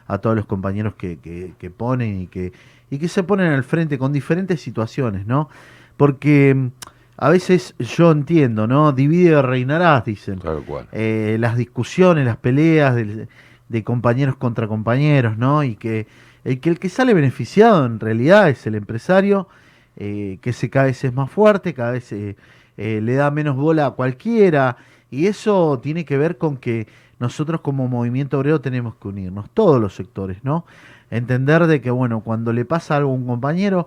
a 0.06 0.18
todos 0.18 0.34
los 0.34 0.46
compañeros 0.46 0.94
que, 0.94 1.18
que, 1.18 1.54
que 1.58 1.70
ponen 1.70 2.22
y 2.22 2.26
que, 2.26 2.52
y 2.90 2.98
que 2.98 3.06
se 3.06 3.22
ponen 3.22 3.52
al 3.52 3.62
frente 3.62 3.98
con 3.98 4.12
diferentes 4.12 4.60
situaciones, 4.60 5.26
¿no? 5.26 5.48
Porque 5.96 6.70
a 7.18 7.30
veces 7.30 7.74
yo 7.78 8.10
entiendo, 8.10 8.66
¿no? 8.66 8.92
Divide 8.92 9.40
reinarás, 9.40 10.04
dicen. 10.04 10.38
Claro, 10.38 10.62
cual. 10.64 10.86
Eh, 10.92 11.36
las 11.40 11.56
discusiones, 11.56 12.26
las 12.26 12.36
peleas 12.36 12.94
de, 12.94 13.84
compañeros 13.84 14.36
contra 14.36 14.68
compañeros, 14.68 15.38
¿no? 15.38 15.64
Y 15.64 15.76
que 15.76 16.06
el, 16.44 16.60
que 16.60 16.70
el 16.70 16.78
que 16.78 16.88
sale 16.88 17.14
beneficiado 17.14 17.86
en 17.86 18.00
realidad 18.00 18.48
es 18.50 18.66
el 18.66 18.74
empresario, 18.74 19.48
eh, 19.96 20.38
que 20.42 20.52
se 20.52 20.68
cada 20.68 20.86
vez 20.86 21.02
es 21.04 21.12
más 21.12 21.30
fuerte, 21.30 21.72
cada 21.72 21.92
vez 21.92 22.12
eh, 22.12 22.36
le 22.76 23.14
da 23.14 23.30
menos 23.30 23.56
bola 23.56 23.86
a 23.86 23.90
cualquiera. 23.92 24.76
Y 25.10 25.26
eso 25.26 25.80
tiene 25.82 26.04
que 26.04 26.18
ver 26.18 26.36
con 26.36 26.58
que 26.58 26.86
nosotros 27.18 27.62
como 27.62 27.88
movimiento 27.88 28.38
obrero 28.38 28.60
tenemos 28.60 28.96
que 28.96 29.08
unirnos, 29.08 29.48
todos 29.50 29.80
los 29.80 29.94
sectores, 29.94 30.44
¿no? 30.44 30.66
Entender 31.10 31.66
de 31.66 31.80
que, 31.80 31.90
bueno, 31.90 32.20
cuando 32.20 32.52
le 32.52 32.64
pasa 32.64 32.96
algo 32.96 33.12
a 33.12 33.14
un 33.14 33.26
compañero, 33.26 33.86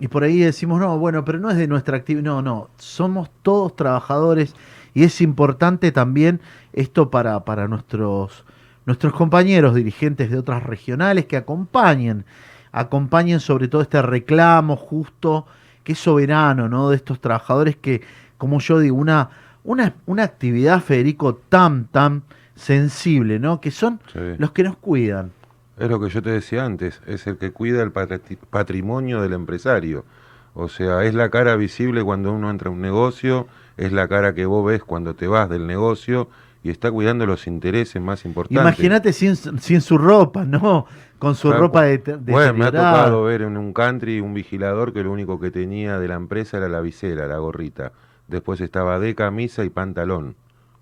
y 0.00 0.08
por 0.08 0.24
ahí 0.24 0.40
decimos, 0.40 0.80
no, 0.80 0.98
bueno, 0.98 1.24
pero 1.24 1.38
no 1.38 1.50
es 1.50 1.58
de 1.58 1.68
nuestra 1.68 1.98
actividad. 1.98 2.24
No, 2.24 2.42
no, 2.42 2.70
somos 2.78 3.30
todos 3.42 3.76
trabajadores 3.76 4.54
y 4.94 5.04
es 5.04 5.20
importante 5.20 5.92
también 5.92 6.40
esto 6.72 7.10
para, 7.10 7.44
para 7.44 7.68
nuestros, 7.68 8.44
nuestros 8.86 9.12
compañeros 9.12 9.74
dirigentes 9.74 10.30
de 10.30 10.38
otras 10.38 10.62
regionales 10.62 11.26
que 11.26 11.36
acompañen, 11.36 12.24
acompañen 12.72 13.40
sobre 13.40 13.68
todo 13.68 13.82
este 13.82 14.00
reclamo 14.00 14.74
justo, 14.74 15.46
que 15.84 15.92
es 15.92 15.98
soberano, 15.98 16.68
¿no? 16.68 16.88
De 16.88 16.96
estos 16.96 17.20
trabajadores 17.20 17.76
que, 17.76 18.00
como 18.38 18.58
yo 18.60 18.78
digo, 18.78 18.96
una, 18.96 19.28
una, 19.64 19.94
una 20.06 20.24
actividad, 20.24 20.80
Federico, 20.80 21.34
tan, 21.34 21.84
tan 21.86 22.22
sensible, 22.54 23.38
¿no? 23.38 23.60
Que 23.60 23.70
son 23.70 24.00
los 24.14 24.52
que 24.52 24.62
nos 24.62 24.78
cuidan. 24.78 25.32
Es 25.80 25.88
lo 25.88 25.98
que 25.98 26.10
yo 26.10 26.20
te 26.20 26.28
decía 26.28 26.66
antes, 26.66 27.00
es 27.06 27.26
el 27.26 27.38
que 27.38 27.52
cuida 27.52 27.82
el 27.82 27.90
patrimonio 27.90 29.22
del 29.22 29.32
empresario. 29.32 30.04
O 30.52 30.68
sea, 30.68 31.04
es 31.04 31.14
la 31.14 31.30
cara 31.30 31.56
visible 31.56 32.04
cuando 32.04 32.34
uno 32.34 32.50
entra 32.50 32.68
a 32.68 32.72
un 32.72 32.82
negocio, 32.82 33.46
es 33.78 33.90
la 33.90 34.06
cara 34.06 34.34
que 34.34 34.44
vos 34.44 34.66
ves 34.66 34.84
cuando 34.84 35.14
te 35.14 35.26
vas 35.26 35.48
del 35.48 35.66
negocio 35.66 36.28
y 36.62 36.68
está 36.68 36.92
cuidando 36.92 37.24
los 37.24 37.46
intereses 37.46 38.02
más 38.02 38.26
importantes. 38.26 38.62
Imagínate 38.62 39.14
sin, 39.14 39.34
sin 39.36 39.80
su 39.80 39.96
ropa, 39.96 40.44
¿no? 40.44 40.84
Con 41.18 41.34
su 41.34 41.50
ropa 41.50 41.84
de, 41.84 41.96
de 41.96 42.30
Bueno, 42.30 42.52
me 42.52 42.66
ha 42.66 42.72
tocado 42.72 43.22
ver 43.22 43.40
en 43.40 43.56
un 43.56 43.72
country 43.72 44.20
un 44.20 44.34
vigilador 44.34 44.92
que 44.92 45.02
lo 45.02 45.10
único 45.10 45.40
que 45.40 45.50
tenía 45.50 45.98
de 45.98 46.08
la 46.08 46.16
empresa 46.16 46.58
era 46.58 46.68
la 46.68 46.82
visera, 46.82 47.26
la 47.26 47.38
gorrita. 47.38 47.92
Después 48.28 48.60
estaba 48.60 48.98
de 48.98 49.14
camisa 49.14 49.64
y 49.64 49.70
pantalón. 49.70 50.36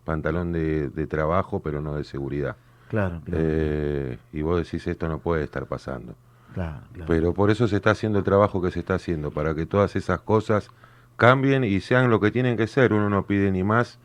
Pantalón 0.05 0.51
de 0.51 1.07
trabajo, 1.07 1.61
pero 1.61 1.81
no 1.81 1.95
de 1.95 2.03
seguridad. 2.03 2.57
Claro, 2.89 3.21
eh, 3.31 4.19
y 4.33 4.43
vos 4.43 4.65
decís, 4.65 4.87
esto 4.87 5.09
no 5.09 5.19
puede 5.19 5.45
estar 5.45 5.67
pasando. 5.67 6.15
Claro, 6.55 6.81
Pero 7.07 7.35
por 7.35 7.51
eso 7.51 7.69
se 7.69 7.77
está 7.77 7.91
haciendo 7.91 8.19
el 8.19 8.25
trabajo 8.25 8.63
que 8.63 8.71
se 8.71 8.81
está 8.81 8.95
haciendo, 8.95 9.31
para 9.31 9.55
que 9.55 9.67
todas 9.67 9.95
esas 9.97 10.21
cosas 10.21 10.71
cambien 11.17 11.65
y 11.65 11.81
sean 11.81 12.11
lo 12.11 12.21
que 12.21 12.31
tienen 12.31 12.57
que 12.57 12.67
ser. 12.67 12.93
Uno 12.93 13.11
no 13.11 13.27
pide 13.27 13.51
ni 13.51 13.63
más, 13.63 13.99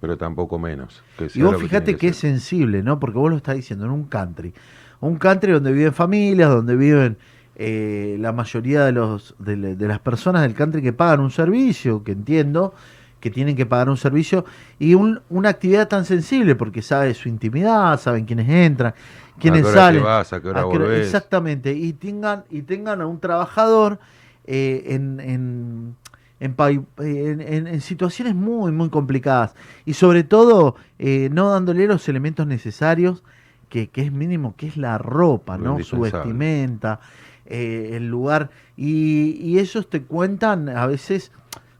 pero 0.00 0.16
tampoco 0.16 0.58
menos. 0.58 1.02
y 1.34 1.42
vos 1.42 1.60
fíjate 1.60 1.96
que, 1.96 2.08
es 2.08 2.16
sensible, 2.16 2.82
¿no? 2.82 3.00
Porque 3.00 3.18
vos 3.18 3.30
lo 3.30 3.36
estás 3.36 3.56
diciendo, 3.56 3.86
en 3.86 3.90
un 3.90 4.04
country. 4.04 4.54
Un 5.00 5.16
country 5.16 5.52
donde 5.52 5.72
viven 5.72 5.92
familias, 5.92 6.50
donde 6.50 6.76
viven 6.76 7.18
eh, 7.56 8.16
la 8.20 8.32
mayoría 8.32 8.84
de, 8.84 8.92
los, 8.92 9.34
de, 9.38 9.74
de, 9.74 9.88
las 9.88 9.98
personas 9.98 10.42
del 10.42 10.54
country 10.54 10.80
que 10.80 10.92
pagan 10.92 11.20
un 11.20 11.30
servicio, 11.30 12.04
que 12.04 12.12
entiendo, 12.12 12.74
que 13.20 13.30
tienen 13.30 13.56
que 13.56 13.66
pagar 13.66 13.88
un 13.88 13.96
servicio 13.96 14.44
y 14.78 14.94
una 14.94 15.48
actividad 15.48 15.88
tan 15.88 16.04
sensible 16.04 16.54
porque 16.54 16.82
sabe 16.82 17.14
su 17.14 17.28
intimidad, 17.28 17.98
saben 18.00 18.24
quiénes 18.24 18.48
entran, 18.48 18.94
quiénes 19.38 19.66
salen. 19.66 20.04
exactamente, 20.92 21.72
y 21.72 21.92
tengan, 21.92 22.44
y 22.50 22.62
tengan 22.62 23.00
a 23.00 23.06
un 23.06 23.18
trabajador 23.20 23.98
eh, 24.46 24.84
en, 24.94 25.20
en, 25.20 25.96
en, 26.40 27.80
situaciones 27.80 28.34
muy, 28.34 28.72
muy 28.72 28.88
complicadas 28.88 29.54
y 29.84 29.94
sobre 29.94 30.22
todo 30.22 30.76
eh, 30.98 31.28
no 31.32 31.50
dándole 31.50 31.86
los 31.86 32.08
elementos 32.08 32.46
necesarios 32.46 33.24
que, 33.68 33.88
que, 33.88 34.02
es 34.02 34.12
mínimo, 34.12 34.54
que 34.56 34.68
es 34.68 34.76
la 34.76 34.96
ropa, 34.98 35.58
¿no? 35.58 35.82
Su 35.82 36.00
vestimenta, 36.00 37.00
eh, 37.44 37.90
el 37.94 38.08
lugar. 38.08 38.50
Y, 38.76 39.36
y 39.42 39.58
ellos 39.58 39.90
te 39.90 40.02
cuentan 40.02 40.68
a 40.68 40.86
veces 40.86 41.32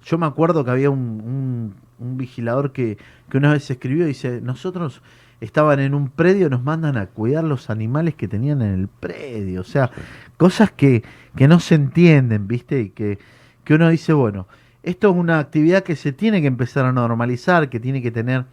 yo 0.09 0.17
me 0.17 0.27
acuerdo 0.27 0.65
que 0.65 0.71
había 0.71 0.89
un, 0.89 1.75
vigilador 1.99 2.73
que, 2.73 2.97
una 3.33 3.53
vez 3.53 3.71
escribió 3.71 4.05
y 4.05 4.09
dice, 4.09 4.41
nosotros 4.41 5.03
estaban 5.41 5.81
en 5.81 5.95
un 5.95 6.09
predio, 6.09 6.49
nos 6.49 6.63
mandan 6.63 6.97
a 6.97 7.07
cuidar 7.07 7.45
los 7.45 7.69
animales 7.69 8.15
que 8.15 8.27
tenían 8.27 8.63
en 8.63 8.73
el 8.73 8.89
predio. 8.89 9.61
O 9.61 9.65
sea, 9.65 9.91
cosas 10.39 10.73
que, 10.73 11.05
que 11.37 11.47
no 11.47 11.61
se 11.61 11.75
entienden, 11.75 12.49
¿viste? 12.49 12.81
Y 12.81 12.89
que, 12.89 13.19
que 13.65 13.75
uno 13.75 13.91
dice, 13.91 14.15
bueno, 14.15 14.49
esto 14.83 15.11
es 15.11 15.17
una 15.17 15.41
actividad 15.41 15.83
que 15.83 15.95
se 15.95 16.13
tiene 16.13 16.41
que 16.41 16.47
empezar 16.47 16.87
a 16.87 16.93
normalizar, 16.93 17.69
que 17.69 17.79
tiene 17.79 18.01
que 18.01 18.11
tener, 18.11 18.47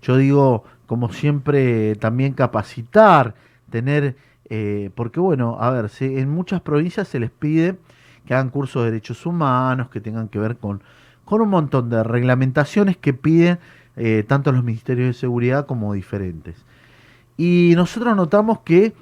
yo 0.00 0.16
digo, 0.16 0.64
como 0.86 1.12
siempre, 1.12 1.94
también 1.96 2.32
capacitar, 2.32 3.34
tener, 3.68 4.16
eh, 4.48 4.90
porque 4.94 5.20
bueno, 5.20 5.58
a 5.60 5.70
ver, 5.70 5.90
en 6.00 6.30
muchas 6.30 6.62
provincias 6.62 7.06
se 7.08 7.20
les 7.20 7.30
pide 7.30 7.76
que 8.26 8.34
hagan 8.34 8.50
cursos 8.50 8.84
de 8.84 8.90
derechos 8.90 9.24
humanos, 9.24 9.88
que 9.88 10.00
tengan 10.02 10.28
que 10.28 10.38
ver 10.38 10.56
con, 10.58 10.82
con 11.24 11.40
un 11.40 11.48
montón 11.48 11.88
de 11.88 12.02
reglamentaciones 12.02 12.96
que 12.98 13.14
piden 13.14 13.58
eh, 13.96 14.24
tanto 14.28 14.52
los 14.52 14.62
ministerios 14.62 15.06
de 15.08 15.14
seguridad 15.14 15.64
como 15.66 15.94
diferentes. 15.94 16.56
Y 17.38 17.72
nosotros 17.76 18.14
notamos 18.16 18.60
que, 18.60 18.92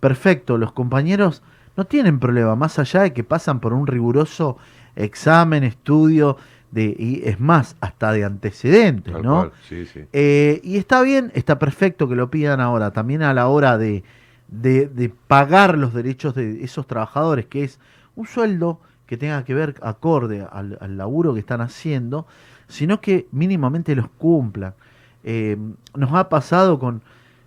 perfecto, 0.00 0.58
los 0.58 0.72
compañeros 0.72 1.42
no 1.76 1.84
tienen 1.84 2.18
problema, 2.18 2.56
más 2.56 2.78
allá 2.78 3.02
de 3.02 3.12
que 3.12 3.24
pasan 3.24 3.60
por 3.60 3.72
un 3.72 3.86
riguroso 3.86 4.56
examen, 4.94 5.62
estudio, 5.64 6.36
de, 6.70 6.94
y 6.98 7.22
es 7.24 7.38
más, 7.38 7.76
hasta 7.80 8.12
de 8.12 8.24
antecedentes, 8.24 9.12
Tal 9.12 9.22
¿no? 9.22 9.36
cual, 9.36 9.52
sí, 9.68 9.86
sí. 9.86 10.00
Eh, 10.12 10.60
y 10.64 10.76
está 10.78 11.02
bien, 11.02 11.30
está 11.34 11.58
perfecto 11.58 12.08
que 12.08 12.16
lo 12.16 12.30
pidan 12.30 12.60
ahora, 12.60 12.90
también 12.90 13.22
a 13.22 13.32
la 13.34 13.48
hora 13.48 13.78
de, 13.78 14.02
de- 14.48 14.86
de 14.88 15.08
pagar 15.08 15.76
los 15.78 15.92
derechos 15.94 16.34
de 16.34 16.64
esos 16.64 16.86
trabajadores, 16.86 17.46
que 17.46 17.64
es 17.64 17.78
un 18.16 18.26
sueldo 18.26 18.80
que 19.06 19.16
tenga 19.16 19.44
que 19.44 19.54
ver 19.54 19.76
acorde 19.82 20.46
al, 20.50 20.78
al 20.80 20.96
laburo 20.96 21.32
que 21.34 21.40
están 21.40 21.60
haciendo, 21.60 22.26
sino 22.66 23.00
que 23.00 23.28
mínimamente 23.30 23.94
los 23.94 24.08
cumplan. 24.08 24.74
Eh, 25.22 25.56
nos 25.94 26.12
ha 26.12 26.28
pasado 26.28 26.78
con, 26.78 27.02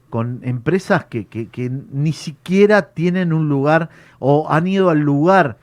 con 0.10 0.40
empresas 0.44 1.06
que, 1.06 1.26
que- 1.28 1.48
que 1.48 1.70
ni 1.70 2.14
siquiera 2.14 2.94
tienen 2.94 3.34
un 3.34 3.50
lugar 3.50 3.90
o 4.20 4.50
han 4.50 4.68
ido 4.68 4.90
al 4.90 5.00
lugar 5.00 5.58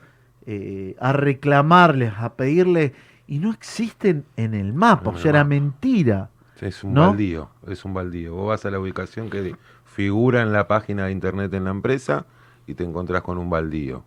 eh, 0.45 0.95
a 0.99 1.13
reclamarles, 1.13 2.13
a 2.17 2.33
pedirle, 2.33 2.93
y 3.27 3.39
no 3.39 3.51
existen 3.51 4.23
en 4.37 4.53
el 4.53 4.73
mapa, 4.73 5.09
o 5.09 5.17
sea, 5.17 5.31
era 5.31 5.43
mentira. 5.43 6.29
Es 6.61 6.83
un 6.83 6.93
¿No? 6.93 7.09
baldío, 7.09 7.49
es 7.67 7.83
un 7.85 7.93
baldío. 7.93 8.35
Vos 8.35 8.47
vas 8.47 8.65
a 8.65 8.71
la 8.71 8.79
ubicación 8.79 9.29
que 9.29 9.55
figura 9.85 10.41
en 10.41 10.53
la 10.53 10.67
página 10.67 11.05
de 11.05 11.11
internet 11.11 11.53
en 11.53 11.65
la 11.65 11.71
empresa 11.71 12.25
y 12.65 12.73
te 12.75 12.83
encontrás 12.83 13.21
con 13.23 13.37
un 13.37 13.49
baldío. 13.49 14.03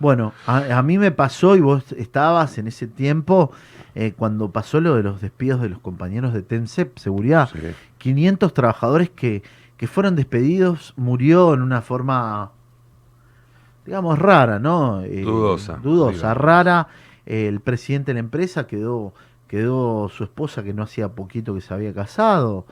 Bueno, 0.00 0.32
a, 0.46 0.78
a 0.78 0.82
mí 0.82 0.96
me 0.98 1.10
pasó 1.10 1.56
y 1.56 1.60
vos 1.60 1.92
estabas 1.92 2.56
en 2.58 2.68
ese 2.68 2.86
tiempo 2.86 3.50
eh, 3.94 4.12
cuando 4.16 4.50
pasó 4.52 4.80
lo 4.80 4.94
de 4.94 5.02
los 5.02 5.20
despidos 5.20 5.60
de 5.60 5.68
los 5.68 5.80
compañeros 5.80 6.32
de 6.32 6.42
TENSEP 6.42 6.98
Seguridad. 6.98 7.48
Sí. 7.52 7.58
500 7.98 8.54
trabajadores 8.54 9.10
que, 9.10 9.42
que 9.76 9.86
fueron 9.88 10.14
despedidos, 10.14 10.94
murió 10.96 11.52
en 11.54 11.62
una 11.62 11.82
forma, 11.82 12.52
digamos, 13.84 14.18
rara, 14.18 14.58
¿no? 14.58 15.02
Eh, 15.02 15.22
Dudosa, 15.22 15.78
Dudosa, 15.82 16.12
digamos. 16.16 16.36
rara. 16.38 16.88
Eh, 17.26 17.48
el 17.48 17.60
presidente 17.60 18.10
de 18.10 18.14
la 18.14 18.20
empresa 18.20 18.66
quedó, 18.66 19.12
quedó 19.48 20.08
su 20.08 20.22
esposa 20.24 20.62
que 20.62 20.72
no 20.74 20.82
hacía 20.84 21.08
poquito 21.08 21.54
que 21.54 21.60
se 21.60 21.74
había 21.74 21.92
casado, 21.92 22.66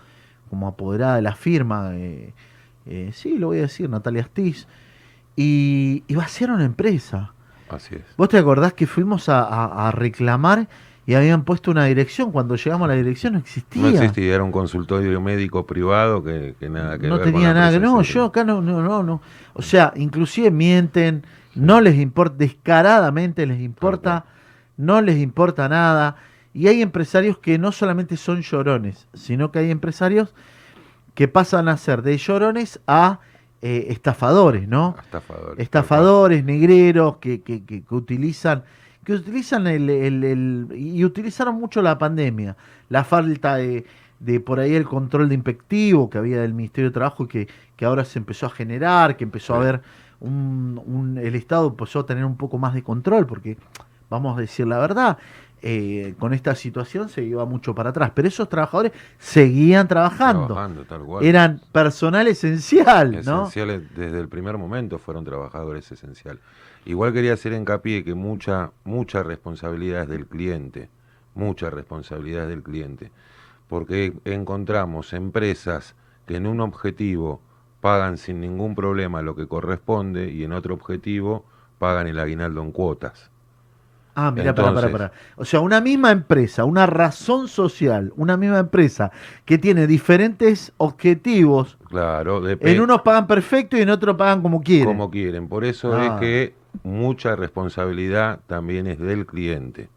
como 0.49 0.69
apoderada 0.69 1.17
de 1.17 1.23
la 1.23 1.35
firma. 1.35 1.91
eh, 1.95 2.33
sí, 3.13 3.37
lo 3.37 3.49
voy 3.49 3.59
a 3.59 3.63
decir, 3.63 3.91
Natalia 3.91 4.23
Astiz. 4.23 4.69
Y, 5.37 6.03
y 6.09 6.15
vaciaron 6.15 6.59
la 6.61 6.65
empresa. 6.65 7.33
Así 7.69 7.95
es. 7.97 8.03
¿Vos 8.17 8.29
te 8.29 8.39
acordás 8.39 8.73
que 8.73 8.87
fuimos 8.87 9.29
a, 9.29 9.43
a- 9.43 9.89
a 9.89 9.91
reclamar 9.93 10.69
y 11.05 11.15
habían 11.15 11.45
puesto 11.45 11.71
una 11.71 11.85
dirección? 11.85 12.33
Cuando 12.33 12.57
llegamos 12.57 12.87
a 12.87 12.89
la 12.89 12.95
dirección 12.95 13.35
no 13.35 13.39
existía. 13.41 13.83
No 13.83 13.89
existía, 13.89 14.35
era 14.35 14.45
un 14.45 14.53
consultorio 14.53 15.21
médico 15.21 15.67
privado 15.67 16.23
que, 16.25 16.55
que 16.59 16.69
nada 16.71 16.99
que 16.99 17.09
no 17.09 17.17
ver 17.17 17.25
con 17.25 17.33
tenía 17.35 17.49
la 17.49 17.55
nada 17.61 17.73
que 17.73 17.81
no 17.81 18.03
yo 18.03 18.25
acá 18.25 18.45
no 18.45 18.61
no 18.63 18.83
no 18.83 19.03
no 19.03 19.21
o 19.55 19.63
sea 19.63 19.93
inclusive 19.97 20.51
mienten 20.51 21.25
no 21.55 21.81
les 21.81 21.97
importa 21.97 22.37
descaradamente 22.39 23.47
les 23.47 23.61
importa 23.61 24.25
no 24.77 25.01
les 25.01 25.19
importa 25.19 25.69
nada 25.69 26.17
y 26.55 26.69
hay 26.69 26.83
empresarios 26.83 27.39
que 27.39 27.59
no 27.59 27.73
solamente 27.73 28.17
son 28.17 28.43
llorones 28.43 29.07
sino 29.15 29.51
que 29.53 29.59
hay 29.61 29.71
empresarios 29.71 30.35
que 31.15 31.29
pasan 31.29 31.69
a 31.69 31.77
ser 31.77 32.03
de 32.03 32.17
llorones 32.19 32.81
a 32.87 33.21
eh, 33.63 33.87
estafadores 33.91 34.69
no 34.69 34.95
Estafadores. 35.03 35.59
estafadores, 35.59 36.45
negreros 36.45 37.17
que, 37.17 37.41
que- 37.41 37.65
que- 37.65 37.83
que 37.83 37.95
utilizan 37.95 38.63
que 39.05 39.13
utilizan 39.15 39.67
el, 39.69 39.89
el- 39.89 40.25
el- 40.25 40.69
y 40.77 41.05
utilizaron 41.05 41.55
mucho 41.55 41.81
la 41.81 41.97
pandemia, 41.97 42.57
la 42.89 43.05
falta 43.05 43.55
de, 43.55 43.87
de 44.19 44.41
por 44.41 44.59
ahí 44.59 44.75
el 44.75 44.85
control 44.85 45.29
de 45.29 45.35
impectivo 45.37 46.11
que 46.11 46.19
había 46.19 46.41
del 46.41 46.55
Ministerio 46.55 46.91
de 46.91 46.95
Trabajo 46.95 47.23
y 47.25 47.29
que, 47.29 47.49
que 47.77 47.85
ahora 47.85 48.05
se 48.05 48.19
empezó 48.19 48.47
a 48.47 48.51
generar, 48.51 49.17
que 49.17 49.23
empezó 49.23 49.55
a 49.55 49.59
haber 49.59 49.81
un, 50.19 50.83
un- 50.87 51.19
el 51.19 51.37
Estado 51.37 51.69
empezó 51.69 52.01
a 52.01 52.07
tener 52.07 52.25
un 52.25 52.37
poco 52.37 52.59
más 52.59 52.75
de 52.75 52.83
control, 52.83 53.27
porque 53.27 53.57
vamos 54.11 54.37
a 54.37 54.41
decir 54.41 54.67
la 54.67 54.79
verdad, 54.79 55.19
eh, 55.69 56.15
con 56.19 56.33
esta 56.33 56.55
situación 56.55 57.09
se 57.09 57.25
iba 57.25 57.45
mucho 57.45 57.75
para 57.75 57.91
atrás, 57.91 58.13
pero 58.15 58.29
esos 58.29 58.49
trabajadores 58.49 58.93
seguían 59.19 59.89
trabajando, 59.89 60.47
Trabajando, 60.47 60.85
tal 60.85 61.03
cual. 61.05 61.25
eran 61.25 61.61
personal 61.73 62.29
esencial, 62.29 63.11
¿no? 63.25 63.43
Esenciales, 63.43 63.83
desde 63.97 64.21
el 64.21 64.29
primer 64.29 64.59
momento 64.59 64.99
fueron 64.99 65.25
trabajadores 65.25 65.91
esenciales. 65.91 66.41
Igual 66.85 67.13
quería 67.13 67.33
hacer 67.35 67.53
hincapié 67.53 68.05
que 68.05 68.15
mucha, 68.15 68.71
mucha 68.85 69.25
responsabilidad 69.25 70.03
es 70.03 70.09
del 70.09 70.27
cliente, 70.27 70.89
mucha 71.35 71.69
responsabilidad 71.69 72.45
es 72.45 72.49
del 72.51 72.63
cliente, 72.63 73.11
porque 73.69 74.13
encontramos 74.25 75.13
empresas 75.13 75.97
que 76.27 76.37
en 76.37 76.47
un 76.47 76.61
objetivo 76.61 77.41
pagan 77.81 78.19
sin 78.19 78.41
ningún 78.41 78.77
problema 78.77 79.21
lo 79.21 79.35
que 79.35 79.49
corresponde 79.49 80.31
y 80.31 80.45
en 80.45 80.53
otro 80.53 80.75
objetivo 80.75 81.45
pagan 81.79 82.07
el 82.07 82.19
aguinaldo 82.21 82.63
en 82.63 82.71
cuotas. 82.71 83.31
Ah, 84.19 84.31
mira, 84.31 84.55
para, 84.55 84.73
para, 84.73 84.91
para. 84.91 85.13
O 85.37 85.45
sea, 85.45 85.61
una 85.61 85.81
misma 85.83 86.11
empresa, 86.11 86.65
una 86.65 86.87
razón 86.87 87.49
social, 87.49 88.15
una 88.17 88.39
misma 88.39 88.59
empresa 88.61 89.13
que 89.45 89.59
tiene 89.59 89.87
diferentes 89.87 90.73
objetivos. 90.79 91.77
Claro, 91.91 92.41
depende. 92.41 92.75
En 92.75 92.81
unos 92.81 93.03
pagan 93.03 93.27
perfecto 93.27 93.77
y 93.77 93.83
en 93.83 93.91
otros 93.91 94.17
pagan 94.17 94.41
como 94.41 94.63
quieren. 94.63 94.87
como 94.87 95.11
quieren. 95.11 95.49
Por 95.49 95.65
eso 95.65 95.95
Ah. 95.95 96.07
es 96.07 96.21
que 96.21 96.55
mucha 96.83 97.37
responsabilidad 97.37 98.41
también 98.47 98.87
es 98.87 98.99
del 98.99 99.27
cliente, 99.27 99.89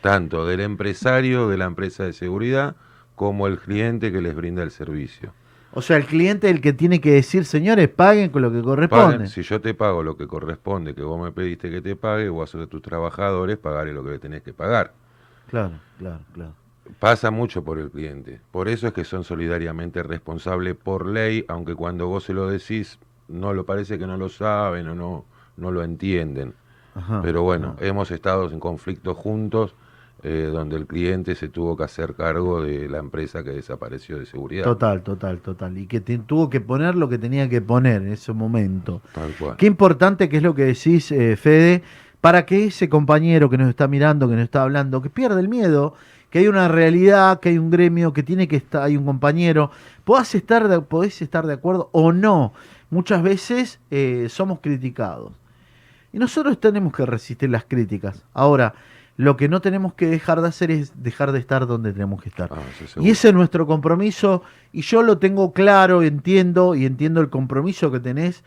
tanto 0.00 0.46
del 0.46 0.60
empresario 0.60 1.48
de 1.48 1.58
la 1.58 1.64
empresa 1.64 2.04
de 2.04 2.12
seguridad 2.12 2.76
como 3.16 3.46
el 3.48 3.58
cliente 3.58 4.12
que 4.12 4.20
les 4.20 4.34
brinda 4.36 4.62
el 4.62 4.70
servicio. 4.70 5.32
O 5.76 5.82
sea, 5.82 5.96
el 5.96 6.06
cliente 6.06 6.48
es 6.48 6.54
el 6.54 6.60
que 6.60 6.72
tiene 6.72 7.00
que 7.00 7.10
decir, 7.10 7.44
señores, 7.44 7.88
paguen 7.88 8.30
con 8.30 8.42
lo 8.42 8.52
que 8.52 8.62
corresponde. 8.62 9.12
Paguen, 9.14 9.28
si 9.28 9.42
yo 9.42 9.60
te 9.60 9.74
pago 9.74 10.02
lo 10.04 10.16
que 10.16 10.26
corresponde, 10.28 10.94
que 10.94 11.02
vos 11.02 11.20
me 11.20 11.32
pediste 11.32 11.68
que 11.70 11.82
te 11.82 11.96
pague, 11.96 12.28
vos 12.28 12.54
a 12.54 12.66
tus 12.66 12.80
trabajadores 12.80 13.58
pagaré 13.58 13.92
lo 13.92 14.04
que 14.04 14.10
le 14.10 14.18
tenés 14.20 14.42
que 14.42 14.52
pagar. 14.52 14.92
Claro, 15.48 15.80
claro, 15.98 16.20
claro. 16.32 16.52
Pasa 17.00 17.30
mucho 17.30 17.64
por 17.64 17.78
el 17.78 17.90
cliente. 17.90 18.40
Por 18.52 18.68
eso 18.68 18.86
es 18.86 18.92
que 18.92 19.04
son 19.04 19.24
solidariamente 19.24 20.02
responsables 20.02 20.76
por 20.76 21.06
ley, 21.06 21.44
aunque 21.48 21.74
cuando 21.74 22.06
vos 22.06 22.24
se 22.24 22.34
lo 22.34 22.48
decís, 22.48 22.98
no 23.26 23.52
lo 23.52 23.64
parece 23.66 23.98
que 23.98 24.06
no 24.06 24.16
lo 24.16 24.28
saben 24.28 24.88
o 24.88 24.94
no, 24.94 25.24
no 25.56 25.72
lo 25.72 25.82
entienden. 25.82 26.54
Ajá, 26.94 27.20
Pero 27.22 27.42
bueno, 27.42 27.74
ajá. 27.76 27.86
hemos 27.86 28.10
estado 28.12 28.48
en 28.50 28.60
conflictos 28.60 29.16
juntos 29.16 29.74
eh, 30.24 30.48
donde 30.50 30.76
el 30.76 30.86
cliente 30.86 31.34
se 31.34 31.48
tuvo 31.48 31.76
que 31.76 31.84
hacer 31.84 32.14
cargo 32.14 32.62
de 32.62 32.88
la 32.88 32.98
empresa 32.98 33.44
que 33.44 33.50
desapareció 33.50 34.18
de 34.18 34.26
seguridad. 34.26 34.64
Total, 34.64 35.02
total, 35.02 35.38
total. 35.38 35.76
Y 35.78 35.86
que 35.86 36.00
te- 36.00 36.18
tuvo 36.18 36.48
que 36.50 36.60
poner 36.60 36.94
lo 36.96 37.08
que 37.08 37.18
tenía 37.18 37.48
que 37.48 37.60
poner 37.60 38.02
en 38.02 38.12
ese 38.12 38.32
momento. 38.32 39.02
Tal 39.14 39.32
cual. 39.38 39.56
Qué 39.56 39.66
importante 39.66 40.28
que 40.28 40.38
es 40.38 40.42
lo 40.42 40.54
que 40.54 40.64
decís, 40.64 41.12
eh, 41.12 41.36
Fede, 41.36 41.82
para 42.20 42.46
que 42.46 42.64
ese 42.66 42.88
compañero 42.88 43.50
que 43.50 43.58
nos 43.58 43.68
está 43.68 43.86
mirando, 43.86 44.26
que 44.28 44.34
nos 44.34 44.44
está 44.44 44.62
hablando, 44.62 45.02
que 45.02 45.10
pierda 45.10 45.38
el 45.38 45.48
miedo, 45.48 45.94
que 46.30 46.38
hay 46.38 46.48
una 46.48 46.68
realidad, 46.68 47.38
que 47.38 47.50
hay 47.50 47.58
un 47.58 47.70
gremio, 47.70 48.12
que 48.14 48.22
tiene 48.22 48.48
que 48.48 48.56
estar, 48.56 48.82
hay 48.82 48.96
un 48.96 49.04
compañero, 49.04 49.70
podés 50.04 50.34
estar 50.34 50.66
de, 50.68 50.80
podés 50.80 51.20
estar 51.22 51.46
de 51.46 51.52
acuerdo 51.52 51.90
o 51.92 52.12
no. 52.12 52.54
Muchas 52.90 53.22
veces 53.22 53.78
eh, 53.90 54.26
somos 54.30 54.60
criticados. 54.60 55.32
Y 56.12 56.18
nosotros 56.18 56.58
tenemos 56.60 56.92
que 56.92 57.04
resistir 57.04 57.50
las 57.50 57.64
críticas. 57.64 58.24
Ahora, 58.32 58.74
lo 59.16 59.36
que 59.36 59.48
no 59.48 59.60
tenemos 59.60 59.94
que 59.94 60.06
dejar 60.06 60.40
de 60.42 60.48
hacer 60.48 60.70
es 60.70 60.92
dejar 61.02 61.30
de 61.32 61.38
estar 61.38 61.66
donde 61.66 61.92
tenemos 61.92 62.20
que 62.22 62.28
estar. 62.28 62.50
Ah, 62.52 62.56
Y 63.00 63.10
ese 63.10 63.28
es 63.28 63.34
nuestro 63.34 63.66
compromiso, 63.66 64.42
y 64.72 64.82
yo 64.82 65.02
lo 65.02 65.18
tengo 65.18 65.52
claro, 65.52 66.02
entiendo, 66.02 66.74
y 66.74 66.84
entiendo 66.84 67.20
el 67.20 67.28
compromiso 67.30 67.92
que 67.92 68.00
tenés, 68.00 68.42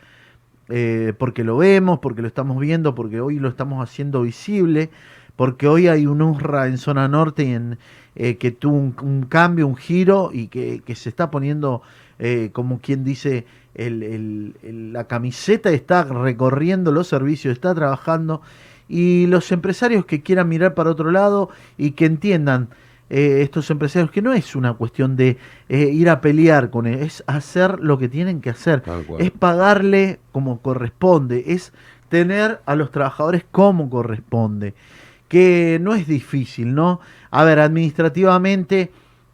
eh, 0.68 1.14
porque 1.18 1.44
lo 1.44 1.56
vemos, 1.56 2.00
porque 2.00 2.20
lo 2.20 2.28
estamos 2.28 2.58
viendo, 2.60 2.94
porque 2.94 3.20
hoy 3.20 3.38
lo 3.38 3.48
estamos 3.48 3.82
haciendo 3.82 4.22
visible, 4.22 4.90
porque 5.36 5.68
hoy 5.68 5.88
hay 5.88 6.06
un 6.06 6.20
UNRWA 6.20 6.66
en 6.66 6.76
zona 6.78 7.08
norte 7.08 7.44
y 7.44 7.52
en, 7.54 7.78
eh, 8.16 8.36
que 8.36 8.50
tuvo 8.50 8.76
un, 8.76 8.94
un 9.02 9.22
cambio, 9.22 9.66
un 9.66 9.76
giro, 9.76 10.30
y 10.32 10.48
que, 10.48 10.82
que 10.84 10.94
se 10.94 11.08
está 11.08 11.30
poniendo, 11.30 11.80
eh, 12.18 12.50
como 12.52 12.80
quien 12.80 13.04
dice, 13.04 13.46
el- 13.74 14.02
el- 14.02 14.56
el- 14.62 14.92
la 14.92 15.04
camiseta 15.04 15.70
está 15.70 16.02
recorriendo 16.04 16.92
los 16.92 17.06
servicios, 17.06 17.52
está 17.54 17.74
trabajando, 17.74 18.42
y 18.88 19.26
los 19.26 19.52
empresarios 19.52 20.06
que 20.06 20.22
quieran 20.22 20.48
mirar 20.48 20.74
para 20.74 20.90
otro 20.90 21.10
lado 21.10 21.50
y 21.76 21.92
que 21.92 22.06
entiendan 22.06 22.68
eh, 23.10 23.40
estos 23.42 23.70
empresarios 23.70 24.10
que 24.10 24.20
no 24.20 24.32
es 24.32 24.54
una 24.54 24.74
cuestión 24.74 25.16
de 25.16 25.38
eh, 25.68 25.90
ir 25.92 26.10
a 26.10 26.20
pelear 26.20 26.70
con 26.70 26.86
él, 26.86 27.00
es 27.00 27.24
hacer 27.26 27.80
lo 27.80 27.98
que 27.98 28.08
tienen 28.08 28.40
que 28.40 28.50
hacer, 28.50 28.82
es 29.18 29.30
pagarle 29.30 30.20
como 30.32 30.60
corresponde, 30.60 31.44
es 31.48 31.72
tener 32.10 32.60
a 32.66 32.74
los 32.74 32.90
trabajadores 32.90 33.44
como 33.50 33.88
corresponde, 33.88 34.74
que 35.28 35.78
no 35.80 35.94
es 35.94 36.06
difícil, 36.06 36.74
¿no? 36.74 37.00
A 37.30 37.44
ver, 37.44 37.60
administrativamente 37.60 38.90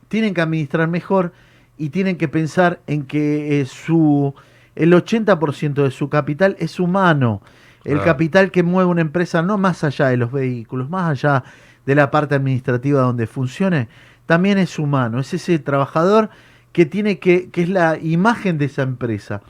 tienen 0.09 0.35
que 0.35 0.41
administrar 0.41 0.89
mejor 0.89 1.33
y 1.77 1.89
tienen 1.89 2.17
que 2.17 2.29
pensar 2.29 2.81
en 2.87 3.05
que 3.05 3.61
eh, 3.61 3.67
su 3.67 4.35
el 4.77 4.93
80% 4.93 5.83
de 5.83 5.91
su 5.91 6.09
capital 6.09 6.57
es 6.59 6.81
humano. 6.81 7.43
El 7.85 7.95
Claro. 7.95 8.05
capital 8.05 8.51
que 8.51 8.63
mueve 8.63 8.91
una 8.91 9.01
empresa, 9.03 9.43
no 9.43 9.59
más 9.59 9.85
allá 9.85 10.09
de 10.09 10.17
los 10.17 10.33
vehículos, 10.33 10.89
más 10.89 11.11
allá 11.11 11.45
de 11.85 11.95
la 11.95 12.11
parte 12.11 12.35
administrativa 12.35 13.03
donde 13.03 13.27
funcione, 13.27 13.89
también 14.27 14.59
es 14.59 14.79
humano. 14.79 15.21
Es 15.21 15.35
ese 15.35 15.59
trabajador 15.59 16.31
que 16.73 16.87
tiene 16.87 17.19
que, 17.19 17.51
que 17.51 17.63
es 17.63 17.69
la 17.69 17.99
imagen 17.99 18.59
de 18.59 18.65
esa 18.67 18.83
empresa. 18.83 19.43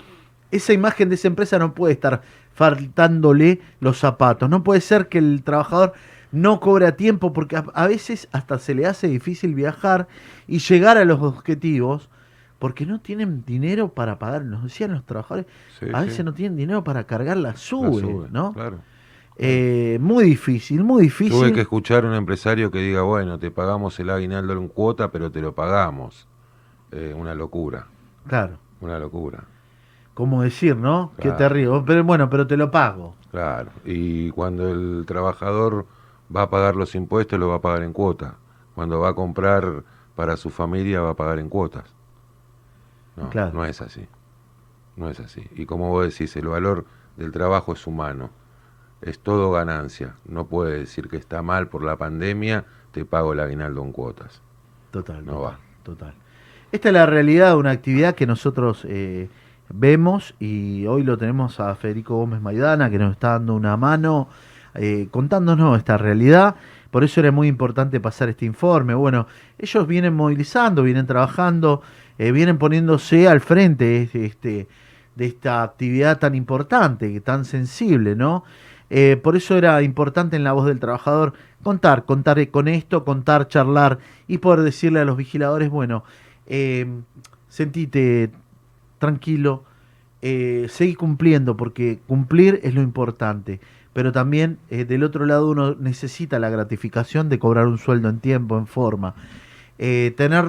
Esa 0.50 0.72
imagen 0.72 1.08
de 1.08 1.14
esa 1.14 1.28
empresa 1.28 1.58
no 1.58 1.74
puede 1.74 1.94
estar 1.94 2.22
faltándole 2.54 3.60
los 3.80 3.98
zapatos. 3.98 4.48
No 4.48 4.62
puede 4.62 4.80
ser 4.80 5.08
que 5.08 5.18
el 5.18 5.42
trabajador 5.42 5.92
no 6.32 6.58
cobre 6.58 6.86
a 6.86 6.96
tiempo 6.96 7.32
porque 7.32 7.56
a, 7.56 7.86
veces 7.86 8.28
hasta 8.32 8.58
se 8.58 8.74
le 8.74 8.86
hace 8.86 9.06
difícil 9.06 9.54
viajar 9.54 10.08
y 10.48 10.58
llegar 10.58 10.98
a 10.98 11.04
los 11.04 11.22
objetivos 11.22 12.08
porque 12.64 12.86
no 12.86 12.98
tienen 12.98 13.44
dinero 13.44 13.90
para 13.90 14.18
pagar. 14.18 14.42
Nos 14.42 14.62
decían 14.62 14.92
los 14.92 15.04
trabajadores, 15.04 15.44
a 15.92 16.00
veces 16.00 16.24
no 16.24 16.32
tienen 16.32 16.56
dinero 16.56 16.82
para 16.82 17.04
cargar 17.04 17.36
la 17.36 17.56
sube, 17.56 18.30
¿no? 18.30 18.54
Claro. 18.54 18.78
Eh, 19.36 19.98
muy 20.00 20.24
difícil, 20.24 20.82
muy 20.82 21.02
difícil. 21.02 21.38
Tuve 21.38 21.52
que 21.52 21.60
escuchar 21.60 22.06
a 22.06 22.08
un 22.08 22.14
empresario 22.14 22.70
que 22.70 22.78
diga, 22.78 23.02
bueno, 23.02 23.38
te 23.38 23.50
pagamos 23.50 24.00
el 24.00 24.08
aguinaldo 24.08 24.54
en 24.54 24.68
cuota, 24.68 25.12
pero 25.12 25.30
te 25.30 25.42
lo 25.42 25.54
pagamos. 25.54 26.26
Eh, 26.90 27.12
una 27.14 27.34
locura. 27.34 27.86
Claro. 28.26 28.56
Una 28.80 28.98
locura. 28.98 29.44
Como 30.14 30.40
decir, 30.40 30.74
¿no? 30.74 31.12
Qué 31.18 31.32
terrible. 31.32 31.82
Pero 31.86 32.02
bueno, 32.02 32.30
pero 32.30 32.46
te 32.46 32.56
lo 32.56 32.70
pago. 32.70 33.14
Claro. 33.30 33.72
Y 33.84 34.30
cuando 34.30 34.70
el 34.70 35.04
trabajador 35.06 35.84
va 36.34 36.44
a 36.44 36.48
pagar 36.48 36.76
los 36.76 36.94
impuestos, 36.94 37.38
lo 37.38 37.48
va 37.48 37.56
a 37.56 37.60
pagar 37.60 37.82
en 37.82 37.92
cuota. 37.92 38.36
Cuando 38.74 39.00
va 39.00 39.10
a 39.10 39.14
comprar 39.14 39.84
para 40.16 40.38
su 40.38 40.48
familia, 40.48 41.02
va 41.02 41.10
a 41.10 41.14
pagar 41.14 41.38
en 41.38 41.50
cuotas. 41.50 41.93
No, 43.16 43.30
claro. 43.30 43.52
no 43.52 43.64
es 43.64 43.80
así. 43.80 44.06
No 44.96 45.08
es 45.08 45.20
así. 45.20 45.48
Y 45.54 45.66
como 45.66 45.90
vos 45.90 46.04
decís, 46.04 46.36
el 46.36 46.48
valor 46.48 46.84
del 47.16 47.32
trabajo 47.32 47.72
es 47.72 47.86
humano 47.86 48.30
es 49.04 49.18
todo 49.18 49.52
ganancia. 49.52 50.14
No 50.26 50.46
puede 50.46 50.78
decir 50.78 51.08
que 51.08 51.16
está 51.16 51.42
mal 51.42 51.68
por 51.68 51.84
la 51.84 51.96
pandemia, 51.96 52.64
te 52.90 53.04
pago 53.04 53.34
el 53.34 53.40
aguinaldo 53.40 53.82
en 53.82 53.92
cuotas. 53.92 54.40
Total. 54.90 55.24
No 55.24 55.42
va. 55.42 55.58
Total. 55.82 56.14
Esta 56.72 56.88
es 56.88 56.94
la 56.94 57.06
realidad 57.06 57.50
de 57.50 57.56
una 57.56 57.70
actividad 57.70 58.14
que 58.14 58.26
nosotros 58.26 58.86
eh, 58.88 59.28
vemos 59.68 60.34
y 60.40 60.86
hoy 60.86 61.02
lo 61.02 61.18
tenemos 61.18 61.60
a 61.60 61.74
Federico 61.74 62.16
Gómez 62.16 62.40
Maidana 62.40 62.90
que 62.90 62.98
nos 62.98 63.12
está 63.12 63.32
dando 63.32 63.54
una 63.54 63.76
mano 63.76 64.28
eh, 64.74 65.08
contándonos 65.10 65.76
esta 65.76 65.98
realidad. 65.98 66.56
Por 66.90 67.04
eso 67.04 67.20
era 67.20 67.30
muy 67.30 67.48
importante 67.48 68.00
pasar 68.00 68.30
este 68.30 68.46
informe. 68.46 68.94
Bueno, 68.94 69.26
ellos 69.58 69.86
vienen 69.86 70.14
movilizando, 70.14 70.82
vienen 70.82 71.06
trabajando, 71.06 71.82
eh, 72.18 72.32
vienen 72.32 72.58
poniéndose 72.58 73.28
al 73.28 73.40
frente 73.40 74.08
este, 74.12 74.68
de 75.14 75.26
esta 75.26 75.62
actividad 75.62 76.18
tan 76.18 76.34
importante, 76.34 77.20
tan 77.20 77.44
sensible, 77.44 78.16
¿no? 78.16 78.44
Eh, 78.90 79.18
por 79.22 79.34
eso 79.34 79.56
era 79.56 79.82
importante 79.82 80.36
en 80.36 80.44
la 80.44 80.52
voz 80.52 80.66
del 80.66 80.78
trabajador 80.78 81.32
contar, 81.62 82.04
contar 82.04 82.48
con 82.50 82.68
esto, 82.68 83.04
contar, 83.04 83.48
charlar 83.48 83.98
y 84.28 84.38
poder 84.38 84.60
decirle 84.60 85.00
a 85.00 85.04
los 85.04 85.16
vigiladores, 85.16 85.70
bueno, 85.70 86.04
eh, 86.46 86.86
sentite 87.48 88.30
tranquilo, 88.98 89.64
eh, 90.22 90.66
seguí 90.68 90.94
cumpliendo, 90.94 91.56
porque 91.56 91.98
cumplir 92.06 92.60
es 92.62 92.74
lo 92.74 92.82
importante. 92.82 93.60
Pero 93.92 94.10
también 94.12 94.58
eh, 94.70 94.84
del 94.84 95.04
otro 95.04 95.24
lado 95.26 95.48
uno 95.48 95.74
necesita 95.74 96.38
la 96.38 96.50
gratificación 96.50 97.28
de 97.28 97.38
cobrar 97.38 97.66
un 97.66 97.78
sueldo 97.78 98.08
en 98.08 98.18
tiempo, 98.20 98.58
en 98.58 98.66
forma. 98.66 99.14
Tener 99.76 100.44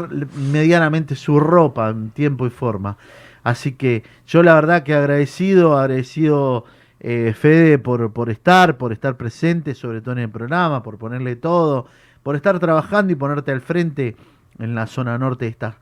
medianamente 0.51 1.15
su 1.15 1.39
ropa 1.39 1.89
en 1.89 2.11
tiempo 2.11 2.45
y 2.45 2.49
forma. 2.49 2.97
Así 3.43 3.73
que 3.73 4.03
yo 4.27 4.43
la 4.43 4.55
verdad 4.55 4.83
que 4.83 4.93
agradecido, 4.93 5.77
agradecido 5.77 6.65
eh, 6.99 7.33
Fede 7.38 7.77
por, 7.77 8.11
por 8.11 8.29
estar, 8.29 8.77
por 8.77 8.91
estar 8.91 9.17
presente, 9.17 9.75
sobre 9.75 10.01
todo 10.01 10.13
en 10.13 10.19
el 10.19 10.29
programa, 10.29 10.81
por 10.81 10.97
ponerle 10.97 11.35
todo, 11.35 11.88
por 12.23 12.35
estar 12.35 12.57
trabajando 12.59 13.13
y 13.13 13.15
ponerte 13.15 13.51
al 13.51 13.61
frente 13.61 14.15
en 14.57 14.73
la 14.73 14.88
zona 14.88 15.17
norte 15.17 15.45
de 15.45 15.51
esta 15.51 15.77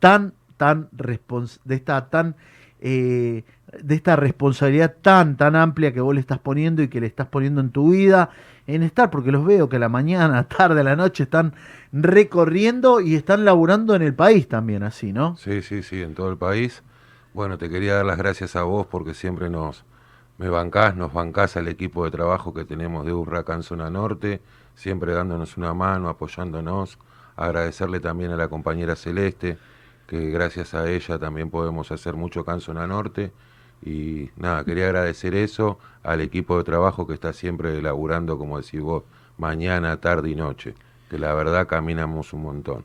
tan, 0.00 0.32
tan 0.56 0.88
de 0.92 1.74
esta 1.74 2.08
tan 2.10 2.34
eh, 2.80 3.44
de 3.82 3.94
esta 3.94 4.16
responsabilidad 4.16 4.96
tan, 5.00 5.36
tan 5.36 5.54
amplia 5.54 5.92
que 5.92 6.00
vos 6.00 6.14
le 6.14 6.20
estás 6.20 6.38
poniendo 6.38 6.82
y 6.82 6.88
que 6.88 7.00
le 7.00 7.06
estás 7.06 7.28
poniendo 7.28 7.60
en 7.60 7.70
tu 7.70 7.90
vida, 7.90 8.30
en 8.66 8.82
estar, 8.82 9.10
porque 9.10 9.30
los 9.30 9.44
veo 9.44 9.68
que 9.68 9.76
a 9.76 9.78
la 9.78 9.88
mañana, 9.88 10.44
tarde, 10.48 10.80
a 10.80 10.84
la 10.84 10.96
noche 10.96 11.24
están 11.24 11.54
recorriendo 11.92 13.00
y 13.00 13.14
están 13.14 13.44
laburando 13.44 13.94
en 13.94 14.02
el 14.02 14.14
país 14.14 14.48
también, 14.48 14.82
así, 14.82 15.12
¿no? 15.12 15.36
Sí, 15.36 15.62
sí, 15.62 15.82
sí, 15.82 16.02
en 16.02 16.14
todo 16.14 16.30
el 16.30 16.38
país. 16.38 16.82
Bueno, 17.32 17.58
te 17.58 17.68
quería 17.68 17.94
dar 17.94 18.06
las 18.06 18.18
gracias 18.18 18.56
a 18.56 18.62
vos 18.62 18.86
porque 18.86 19.14
siempre 19.14 19.50
nos, 19.50 19.84
me 20.38 20.48
bancás, 20.48 20.96
nos 20.96 21.12
bancás 21.12 21.56
al 21.56 21.68
equipo 21.68 22.04
de 22.04 22.10
trabajo 22.10 22.54
que 22.54 22.64
tenemos 22.64 23.06
de 23.06 23.12
Huracán 23.12 23.62
Zona 23.62 23.90
Norte, 23.90 24.40
siempre 24.74 25.12
dándonos 25.12 25.56
una 25.56 25.74
mano, 25.74 26.08
apoyándonos. 26.08 26.98
Agradecerle 27.36 28.00
también 28.00 28.32
a 28.32 28.36
la 28.36 28.48
compañera 28.48 28.96
Celeste, 28.96 29.58
que 30.10 30.28
gracias 30.30 30.74
a 30.74 30.90
ella 30.90 31.20
también 31.20 31.50
podemos 31.50 31.92
hacer 31.92 32.14
mucho 32.14 32.40
acá 32.40 32.54
en 32.54 32.60
Zona 32.60 32.84
Norte. 32.88 33.30
Y 33.80 34.28
nada, 34.36 34.64
quería 34.64 34.86
agradecer 34.86 35.36
eso 35.36 35.78
al 36.02 36.20
equipo 36.20 36.58
de 36.58 36.64
trabajo 36.64 37.06
que 37.06 37.14
está 37.14 37.32
siempre 37.32 37.78
elaborando, 37.78 38.36
como 38.36 38.60
decís 38.60 38.80
vos, 38.80 39.04
mañana, 39.38 39.98
tarde 39.98 40.30
y 40.30 40.34
noche, 40.34 40.74
que 41.08 41.16
la 41.16 41.32
verdad 41.32 41.68
caminamos 41.68 42.32
un 42.32 42.42
montón. 42.42 42.84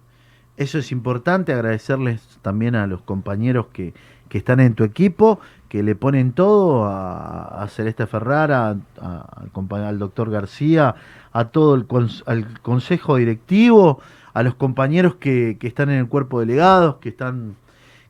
Eso 0.56 0.78
es 0.78 0.92
importante, 0.92 1.52
agradecerles 1.52 2.22
también 2.44 2.76
a 2.76 2.86
los 2.86 3.02
compañeros 3.02 3.66
que, 3.74 3.96
que 4.30 4.38
están 4.38 4.60
en 4.60 4.76
tu 4.76 4.84
equipo 4.84 5.40
que 5.68 5.82
le 5.82 5.96
ponen 5.96 6.32
todo 6.32 6.86
a, 6.86 7.68
Celeste 7.70 8.06
Ferrara, 8.06 8.78
al, 9.02 10.00
doctor 10.00 10.30
García, 10.30 10.96
a 11.34 11.46
todo 11.46 11.76
el 11.76 11.88
al 12.28 12.62
consejo 12.62 13.16
directivo, 13.18 14.00
a 14.36 14.44
los 14.44 14.54
compañeros 14.56 15.16
que, 15.16 15.58
están 15.62 15.90
en 15.90 15.98
el 15.98 16.08
cuerpo 16.08 16.42
delegados, 16.42 16.98
que 16.98 17.10
están 17.10 17.56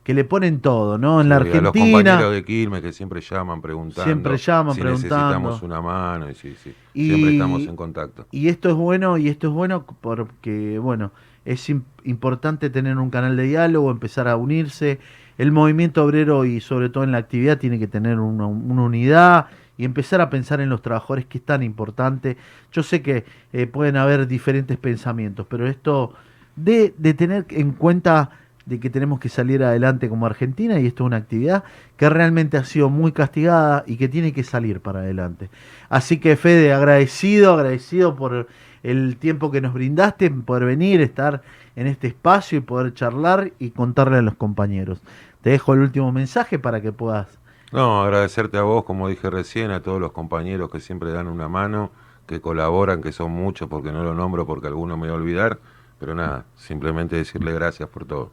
que 0.02 0.12
le 0.12 0.24
ponen 0.24 0.60
todo, 0.60 0.98
¿no? 0.98 1.20
En 1.20 1.28
la 1.28 1.36
Argentina. 1.36 1.68
A 1.68 1.72
los 1.72 1.72
compañeros 1.72 2.32
de 2.32 2.44
Quilmes 2.44 2.80
que 2.80 2.92
siempre 2.92 3.20
llaman 3.20 3.60
preguntando. 3.62 4.04
Siempre 4.04 4.36
llaman 4.36 4.74
si 4.74 4.80
preguntando. 4.80 5.16
necesitamos 5.16 5.62
una 5.62 5.80
mano 5.80 6.30
y 6.30 6.34
sí, 6.34 6.54
sí. 6.62 6.74
siempre 6.92 7.32
estamos 7.32 7.62
en 7.62 7.74
contacto. 7.74 8.26
Y 8.30 8.48
esto 8.48 8.68
es 8.68 8.74
bueno, 8.74 9.18
y 9.18 9.28
esto 9.28 9.48
es 9.48 9.52
bueno 9.52 9.84
porque, 10.00 10.78
bueno, 10.78 11.10
es 11.44 11.72
importante 12.04 12.70
tener 12.70 12.98
un 12.98 13.10
canal 13.10 13.36
de 13.36 13.44
diálogo, 13.44 13.90
empezar 13.90 14.28
a 14.28 14.36
unirse 14.36 14.98
el 15.38 15.52
movimiento 15.52 16.04
obrero 16.04 16.44
y 16.44 16.60
sobre 16.60 16.88
todo 16.88 17.04
en 17.04 17.12
la 17.12 17.18
actividad 17.18 17.58
tiene 17.58 17.78
que 17.78 17.86
tener 17.86 18.18
una, 18.18 18.46
unidad 18.46 19.46
y 19.78 19.84
empezar 19.84 20.20
a 20.20 20.30
pensar 20.30 20.60
en 20.60 20.68
los 20.68 20.82
trabajadores 20.82 21.26
que 21.26 21.38
es 21.38 21.44
tan 21.44 21.62
importante. 21.62 22.36
Yo 22.72 22.82
sé 22.82 23.02
que 23.02 23.24
eh, 23.52 23.66
pueden 23.66 23.96
haber 23.96 24.26
diferentes 24.26 24.76
pensamientos, 24.76 25.46
pero 25.48 25.66
esto 25.66 26.14
de, 26.56 26.90
tener 27.14 27.46
en 27.50 27.72
cuenta 27.72 28.30
de 28.64 28.80
que 28.80 28.90
tenemos 28.90 29.20
que 29.20 29.28
salir 29.28 29.62
adelante 29.62 30.08
como 30.08 30.26
Argentina 30.26 30.80
y 30.80 30.86
esto 30.86 31.04
es 31.04 31.06
una 31.06 31.18
actividad 31.18 31.62
que 31.96 32.10
realmente 32.10 32.56
ha 32.56 32.64
sido 32.64 32.90
muy 32.90 33.12
castigada 33.12 33.84
y 33.86 33.96
que 33.96 34.08
tiene 34.08 34.32
que 34.32 34.42
salir 34.42 34.80
para 34.80 35.00
adelante. 35.00 35.50
Así 35.88 36.18
que 36.18 36.36
Fede, 36.36 36.72
agradecido, 36.72 37.54
agradecido 37.54 38.16
por 38.16 38.48
el 38.82 39.16
tiempo 39.18 39.50
que 39.50 39.60
nos 39.60 39.72
brindaste, 39.72 40.30
poder 40.30 40.64
venir, 40.64 41.00
estar 41.00 41.42
en 41.76 41.86
este 41.86 42.08
espacio 42.08 42.58
y 42.58 42.62
poder 42.62 42.94
charlar 42.94 43.52
y 43.58 43.70
contarle 43.70 44.16
a 44.18 44.22
los 44.22 44.34
compañeros. 44.34 45.00
Te 45.42 45.50
dejo 45.50 45.74
el 45.74 45.80
último 45.80 46.10
mensaje 46.10 46.58
para 46.58 46.80
que 46.80 46.90
puedas. 46.90 47.38
No, 47.76 48.02
agradecerte 48.02 48.56
a 48.56 48.62
vos, 48.62 48.84
como 48.84 49.06
dije 49.06 49.28
recién, 49.28 49.70
a 49.70 49.82
todos 49.82 50.00
los 50.00 50.12
compañeros 50.12 50.70
que 50.70 50.80
siempre 50.80 51.12
dan 51.12 51.28
una 51.28 51.46
mano, 51.46 51.90
que 52.26 52.40
colaboran, 52.40 53.02
que 53.02 53.12
son 53.12 53.32
muchos, 53.32 53.68
porque 53.68 53.92
no 53.92 54.02
lo 54.02 54.14
nombro 54.14 54.46
porque 54.46 54.68
alguno 54.68 54.96
me 54.96 55.08
va 55.08 55.12
a 55.12 55.16
olvidar, 55.18 55.58
pero 56.00 56.14
nada, 56.14 56.46
simplemente 56.56 57.16
decirle 57.16 57.52
gracias 57.52 57.86
por 57.90 58.06
todo. 58.06 58.30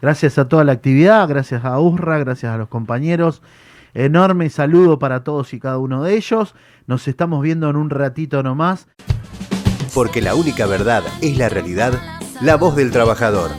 Gracias 0.00 0.38
a 0.38 0.48
toda 0.48 0.62
la 0.62 0.70
actividad, 0.70 1.28
gracias 1.28 1.64
a 1.64 1.80
USRA, 1.80 2.18
gracias 2.18 2.54
a 2.54 2.56
los 2.56 2.68
compañeros. 2.68 3.42
Enorme 3.94 4.48
saludo 4.48 5.00
para 5.00 5.24
todos 5.24 5.52
y 5.54 5.58
cada 5.58 5.78
uno 5.78 6.04
de 6.04 6.14
ellos. 6.14 6.54
Nos 6.86 7.08
estamos 7.08 7.42
viendo 7.42 7.68
en 7.68 7.74
un 7.74 7.90
ratito 7.90 8.44
nomás. 8.44 8.86
Porque 9.92 10.22
la 10.22 10.36
única 10.36 10.66
verdad 10.66 11.02
es 11.20 11.36
la 11.36 11.48
realidad, 11.48 11.94
la 12.40 12.54
voz 12.54 12.76
del 12.76 12.92
trabajador. 12.92 13.50